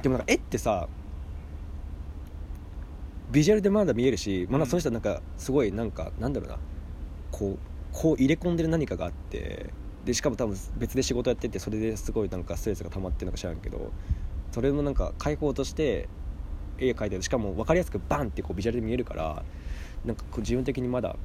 [0.02, 0.88] でもなんか絵ってさ
[3.30, 6.58] ビジュアルでまだ見えるしまだその人はなんかすごいなんかなんだろうな。
[7.30, 7.58] こう
[7.92, 9.70] こう入れ込んでる何かがあって
[10.04, 13.90] でしかも多分別で仕事やっててそれですごいなんかストレスが溜まってるのか知らんけど
[14.52, 16.08] それもなんか解放として
[16.80, 17.22] 絵描いてる。
[17.22, 19.42] しかも分かりやすくバンってこうビジュアルで見えるから
[20.04, 21.16] なんかこう自分的にまだ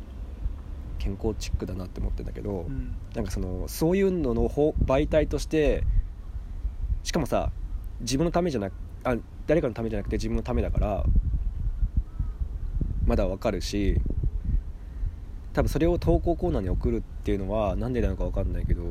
[0.99, 2.95] 健康チックだなって思ってんだけど、うん。
[3.15, 5.83] なんかそのそういうのの方媒体として
[7.03, 7.51] しかもさ
[8.01, 9.15] 自分のためじゃなくあ
[9.47, 11.05] 誰かのためじゃなくて自分のためだから
[13.05, 13.97] まだわかるし
[15.53, 18.83] 多分それを投稿コーナーに送るっていうのは何でなのかわかんないけど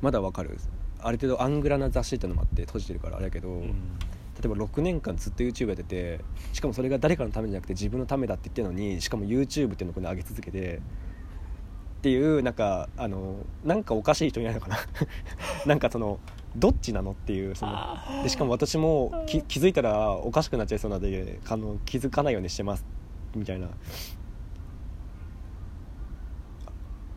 [0.00, 0.58] まだわかる
[1.04, 3.74] ある程度アングラな雑誌ってのもあって閉じてるからあれだけど、うん。
[4.42, 6.20] 例えば6年間ずっと YouTube やってて
[6.52, 10.80] しかもそれが誰かのためじゃなくて自分のためだって言ってるのにしかも YouTube っていうのをここに上げ続けてっ
[12.02, 14.76] ていうなんかあのなんかおかしい人いないのかな？
[15.64, 16.18] なんかその
[16.56, 22.84] どっちなのっていうそのでしかも私もき気づいたらおかしくなっちゃいそうなのであの気づかないようにしてます
[23.34, 23.72] みたいなだ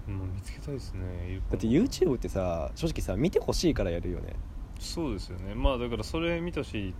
[0.08, 4.36] もう見つけたいですねって YouTube ってさ正直さ見てほしいからやるよね。
[4.80, 5.54] そうですよね。
[5.54, 6.94] まあだからそれ見てほし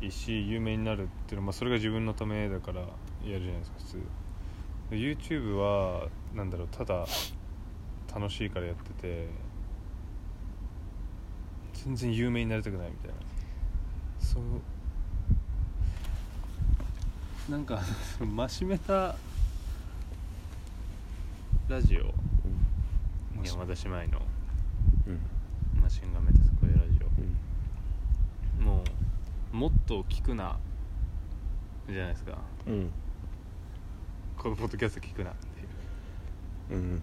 [0.00, 2.90] いし有名になるっていうのは、まあ、それが自分のためだからやる
[3.22, 3.98] じゃないですか普通。
[4.90, 7.06] で YouTube はなんだろうただ
[8.12, 9.28] 楽しいからやってて
[11.72, 13.14] 全然有名になりたくないみたいな。
[14.18, 14.42] そう。
[17.50, 17.80] なんか
[18.18, 19.16] 真面目た
[21.68, 22.23] ラジオ
[23.44, 24.22] 山田姉妹の
[25.06, 25.20] うん。
[25.82, 27.06] マシンガンメタセコイアラジオ。
[28.60, 28.64] うん。
[28.64, 28.82] も
[29.52, 30.56] うもっと聞くな
[31.88, 32.38] じゃないですか。
[32.66, 32.90] うん。
[34.38, 36.80] このポッドキャスト聞くなっていう。
[36.80, 37.02] うん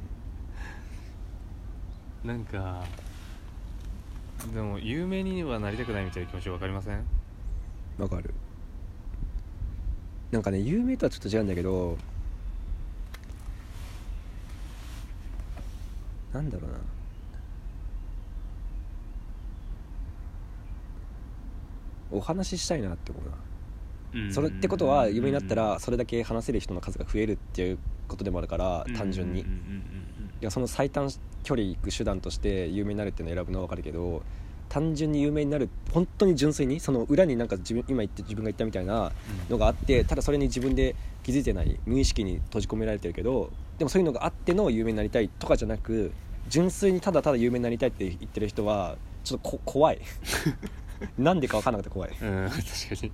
[2.24, 2.84] なんか
[4.54, 7.04] でも有名にはなりたくないみたいな気持ち分かりません？
[7.98, 8.34] わかる。
[10.32, 11.98] なんかね有名とはちょっと違うんだけど
[16.34, 16.78] なんだろうな。
[22.12, 24.32] お話ししたいなって思うな。
[24.34, 27.78] それってことは有名になったらそれだけ話せる人の数が増えるっていう
[28.10, 29.42] ことでもあるから単純に。
[29.42, 29.46] い
[30.42, 31.10] やその最短
[31.44, 34.24] 距離行く手段として有名になるっていうのを選ぶのは分かるけど
[34.70, 39.12] 単純に有名になる本当に純粋にその裏になんか自分今言って自分が言ったみたいな
[39.50, 43.52] のがあってただそれに自分で気づいてない無意識に閉じ込められてるけど
[43.82, 46.12] でもそういうのがあっての有名になりたいとかじゃなく
[46.48, 50.02] 純粋にただただ有名になりたいって言ってる人はちょっとこ怖い。
[51.18, 52.16] なんでか分からなくて怖い。
[52.22, 52.68] うん、うん、確か
[53.02, 53.12] に。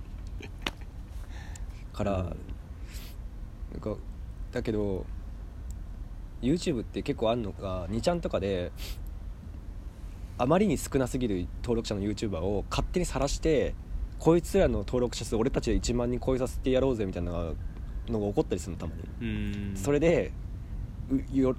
[1.94, 3.96] から、なんか
[4.52, 5.06] だけど
[6.42, 8.70] YouTube って結構あるのが2ちゃんとかで
[10.36, 13.74] あまりに少なすぎる登録者の YouTuber を勝手に晒して
[14.18, 19.24] こいつらの登録者数俺たちで1万人超えさせてやろうぜみたいなのが起こったりするのたまに、う
[19.72, 19.74] ん。
[19.74, 20.47] それでう
[21.32, 21.56] よ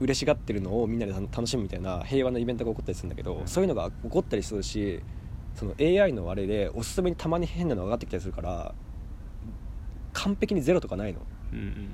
[0.00, 3.46] 嬉しがってるのをみんなで楽しむみたいな平和なイベントが起こったりするんだけど、うん。
[3.46, 5.00] そういうのが起こったりするし
[5.54, 8.74] その AI のあれでおすすめにたまに変なのが上がってきたりするから
[10.12, 11.20] 完璧にゼロとかないの。
[11.52, 11.88] うんうん。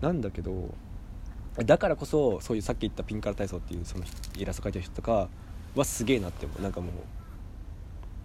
[0.00, 0.74] なんだけど
[1.58, 4.04] だからこそそういうさっき言ったピンカラ体操っていうその
[4.36, 5.28] イラスト描いてる人とか
[5.74, 6.62] はすげえなって思う。
[6.62, 6.92] なんかもう。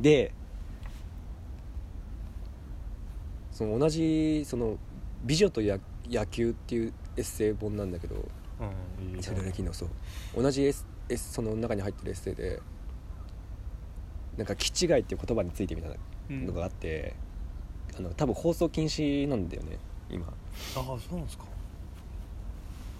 [0.03, 0.33] で
[3.51, 4.77] その同じその
[5.25, 8.15] 「美女とや野球」っていうエッセイ本なんだけど
[8.59, 9.89] うんそれだけのそう。
[10.41, 12.61] 同じエスエスその中に入ってるエッセイで
[14.37, 15.91] なんか「気違い」っていう言葉についてみたい
[16.29, 17.15] なのがあって、
[17.97, 19.77] あの多分放送禁止なんだよね
[20.09, 20.27] 今。
[20.27, 20.31] あ
[20.75, 21.45] あそうなんですか。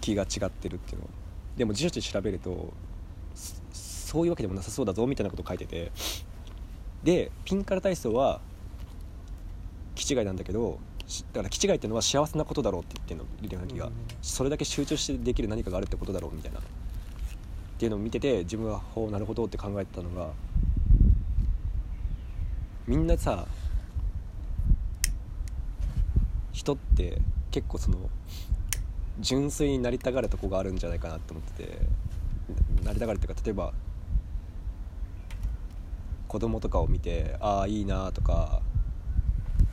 [0.00, 1.10] 気が違ってるっていうのは。
[1.56, 2.72] でも辞書で調べると
[3.34, 5.90] そそういうわけでもなさそうだぞみたいなことを書いてて
[7.02, 8.40] でピンカラ体操は
[9.94, 10.95] 気違いなんだけどし
[11.32, 13.92] だから気違いっていうのは幸せなことだろうって言ってるのリリアナキが、うん。
[14.22, 16.58] それだけ集中してできる何かがあるってことだろうみたいな。
[16.58, 16.62] っ
[17.78, 20.30] ていうのを見てて自分はほうなるほどって考えてたのが
[22.86, 23.46] みんなさ
[26.52, 27.98] 人って結構その
[29.20, 31.78] 純粋になりたがるとこがあるんじゃないかなって思ってて
[32.82, 33.74] ななりたがるっていうか例えば
[36.28, 38.62] 子供とかを見てああいいなとか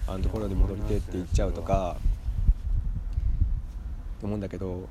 [0.08, 1.96] あのところで戻りてえって言っちゃうとか
[4.20, 4.88] と思うんだけど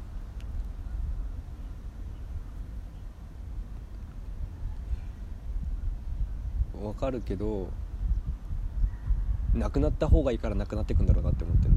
[6.83, 7.69] わかるけど
[9.55, 11.73] なくなった方がいいからなくなっていくんだろうなって思ってる。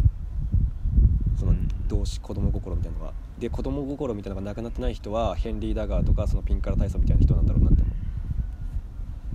[1.37, 1.67] そのうん。
[1.87, 3.13] 同志子供心みたいなのが。
[3.37, 7.95] で子供心みたいなのがなくなってない人はヘンリー・ダガーとかそのピンカラ体操みたいな人なんだろうなって思う。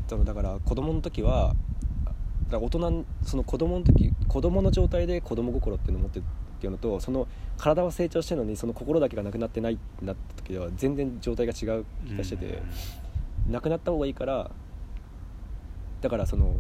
[0.09, 1.55] そのだから子供の時は
[2.51, 12.63] だから大人その子供の時子供の状態で子供心っていうのを持ってるっていうのとその体は成長してるのにその心だけがなくなってないってなった時では全然状態が違う気がしてて、
[13.49, 14.51] なくなった方がいいから
[16.01, 16.55] だからその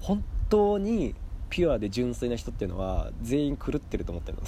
[0.00, 1.14] 本当に
[1.48, 4.44] ピュアで純粋な人っていうのは全員狂ってると思ってるの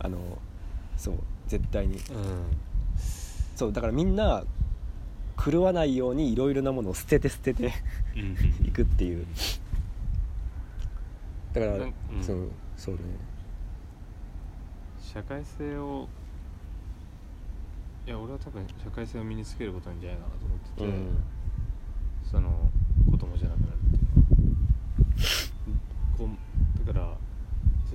[0.00, 0.18] あの
[0.96, 1.14] そう
[1.46, 1.96] 絶対に。
[1.96, 2.00] うん。
[3.56, 4.44] そうだからみんな
[5.36, 7.72] 狂わないようにいろいろなものを捨てて捨てて
[8.16, 8.66] うん。
[8.66, 9.26] いくっていう。
[11.52, 11.94] だから、うん。
[12.22, 13.00] そうそうね。
[15.00, 16.08] 社会性を
[18.06, 21.22] いや俺は多分社会性を身につけることなんじゃないかなと思ってて、うん。
[22.30, 22.70] その
[23.10, 24.22] 子供じゃなくなるっていうのは。
[26.18, 26.28] こ
[26.82, 27.16] うだから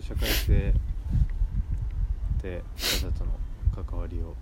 [0.02, 0.74] 社会性
[2.42, 3.32] で他者との
[3.84, 4.36] 関わりを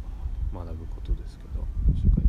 [0.53, 1.65] 学ぶことですけど
[1.95, 2.24] 社会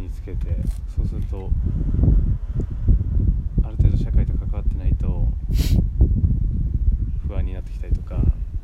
[0.00, 0.56] につけて
[0.96, 1.50] そうすると
[3.62, 5.28] ある程度社会と関わってないと
[7.26, 8.16] 不安になってきたりとか、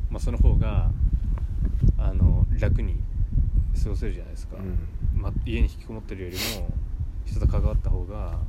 [0.09, 0.91] まあ、その方が
[1.97, 2.99] あの楽に
[3.81, 5.21] 過ごせるじゃないですか、うん。
[5.21, 6.69] まあ、家に引きこもってるよりも
[7.25, 8.39] 人と関わった方が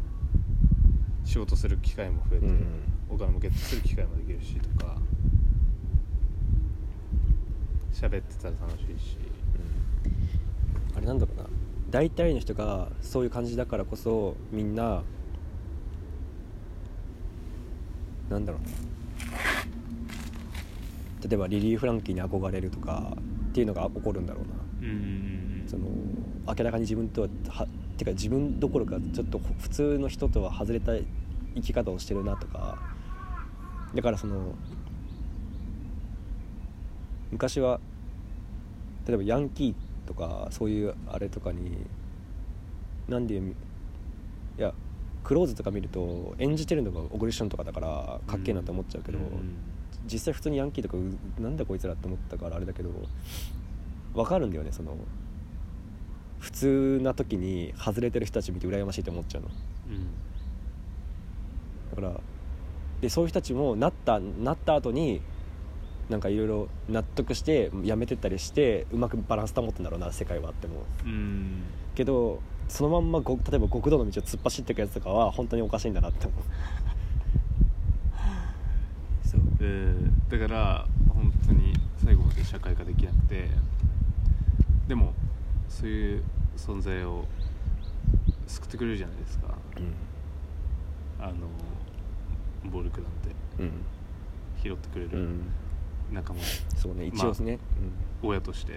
[1.24, 2.64] 仕事する機会も増えて、うん。
[3.10, 4.96] お金もゲットする機会もできるしとか
[7.92, 9.18] 喋ってたら楽しいし。
[10.96, 11.44] あれなんだろうな
[11.90, 15.02] 大体の人がそういう感じだからこそみんな
[18.28, 18.62] なんだろう。
[18.62, 18.68] な
[21.28, 23.16] 例えばリリー・フランキーに憧れるとか
[23.48, 24.44] っていうのが起こるんだろう
[24.82, 24.88] な。
[24.88, 24.94] うん
[25.62, 25.64] うん。
[25.66, 25.86] その
[26.46, 27.66] 明らかに自分とはは
[27.96, 30.92] てか自分どころかちょっと普通の人とは外れた
[31.54, 32.78] 生き方をしてるなとか。
[33.94, 34.54] だからその
[37.30, 37.80] 昔は
[39.06, 41.76] 例えばヤンキーとかそういうあれとかに
[43.08, 43.42] なんでい
[44.56, 44.72] や
[45.22, 49.56] クローズとか見ると演じてるのがオグリッションとかだからかっけえなって思っちゃうけど、うん
[50.06, 52.90] 実際普通にヤンキーとかうなんだこいつらって思ったからあれだけど
[54.14, 54.96] 分かるんだよねその
[56.38, 59.48] 普通な時に外れてる人たち見て羨ましいって思っちゃうの。
[59.88, 60.06] うん。
[61.90, 62.20] だから
[63.02, 65.20] でそういう人たちもなったなった後に
[66.08, 71.08] なんかいろいろ納得してやめてったりしてうまくバランス保ってんだろうな世界はあってもう。
[71.08, 71.62] ん。
[71.94, 76.42] けどそのまんまご例えば極道の道を突っ走っていくやつとかは本当におかしいんだなって思う。
[79.28, 79.40] そう。
[79.60, 81.72] えーだから本当に
[82.04, 83.48] 最後まで社会化できなくて
[84.86, 85.14] でも
[85.70, 86.22] そういう
[86.56, 87.24] 存在を
[88.46, 89.54] 救ってくれるじゃないですか。
[89.78, 91.24] うん。
[91.24, 91.48] あの
[92.70, 93.72] 暴力なんてうん。
[94.62, 95.10] 拾ってくれる。
[95.18, 95.40] うん
[96.12, 96.40] 仲間、
[96.76, 97.58] そうね一応ですね、
[98.22, 98.28] うん。
[98.30, 98.76] 親として、っ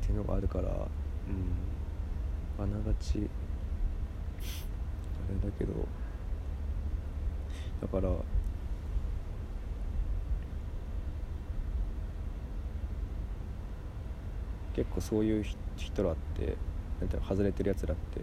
[0.00, 0.68] ていうのがあるから。
[0.68, 0.74] うん。
[2.60, 3.28] あながちあれ
[5.50, 5.72] だけど。
[7.80, 8.10] だから
[14.74, 16.56] 結構そういうひ人らって
[17.00, 18.20] なんていうの外れてるやつらって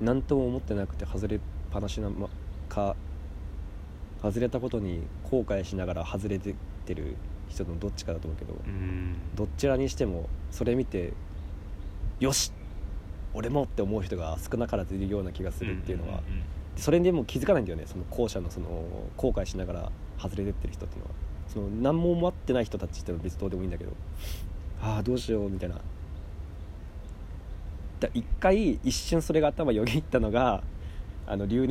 [0.00, 1.40] 何とも思ってなくて外れっ
[1.72, 2.28] ぱなしなま
[2.70, 2.96] か
[4.22, 6.54] 外れたことに後悔しながら外れてっ
[6.86, 7.16] てる
[7.48, 9.16] 人のどっちかだと思うけど、うん。
[9.34, 11.12] どちらにしてもそれ見て
[12.20, 12.52] よし
[13.34, 16.20] 俺もって思う人が少なからずいるような気がするっていうのは、
[16.76, 18.66] それでもう気づかないんだよねその後者のその
[19.16, 21.10] 後悔しながら外れてってる人っていうのは。
[21.52, 23.90] その何も思ってない人たちっていうのは別にどうでもいいんだけど
[24.80, 25.80] ああどうしようみたいな。
[27.98, 30.62] だ一回一瞬それが頭よぎったのが
[31.26, 31.68] あの留年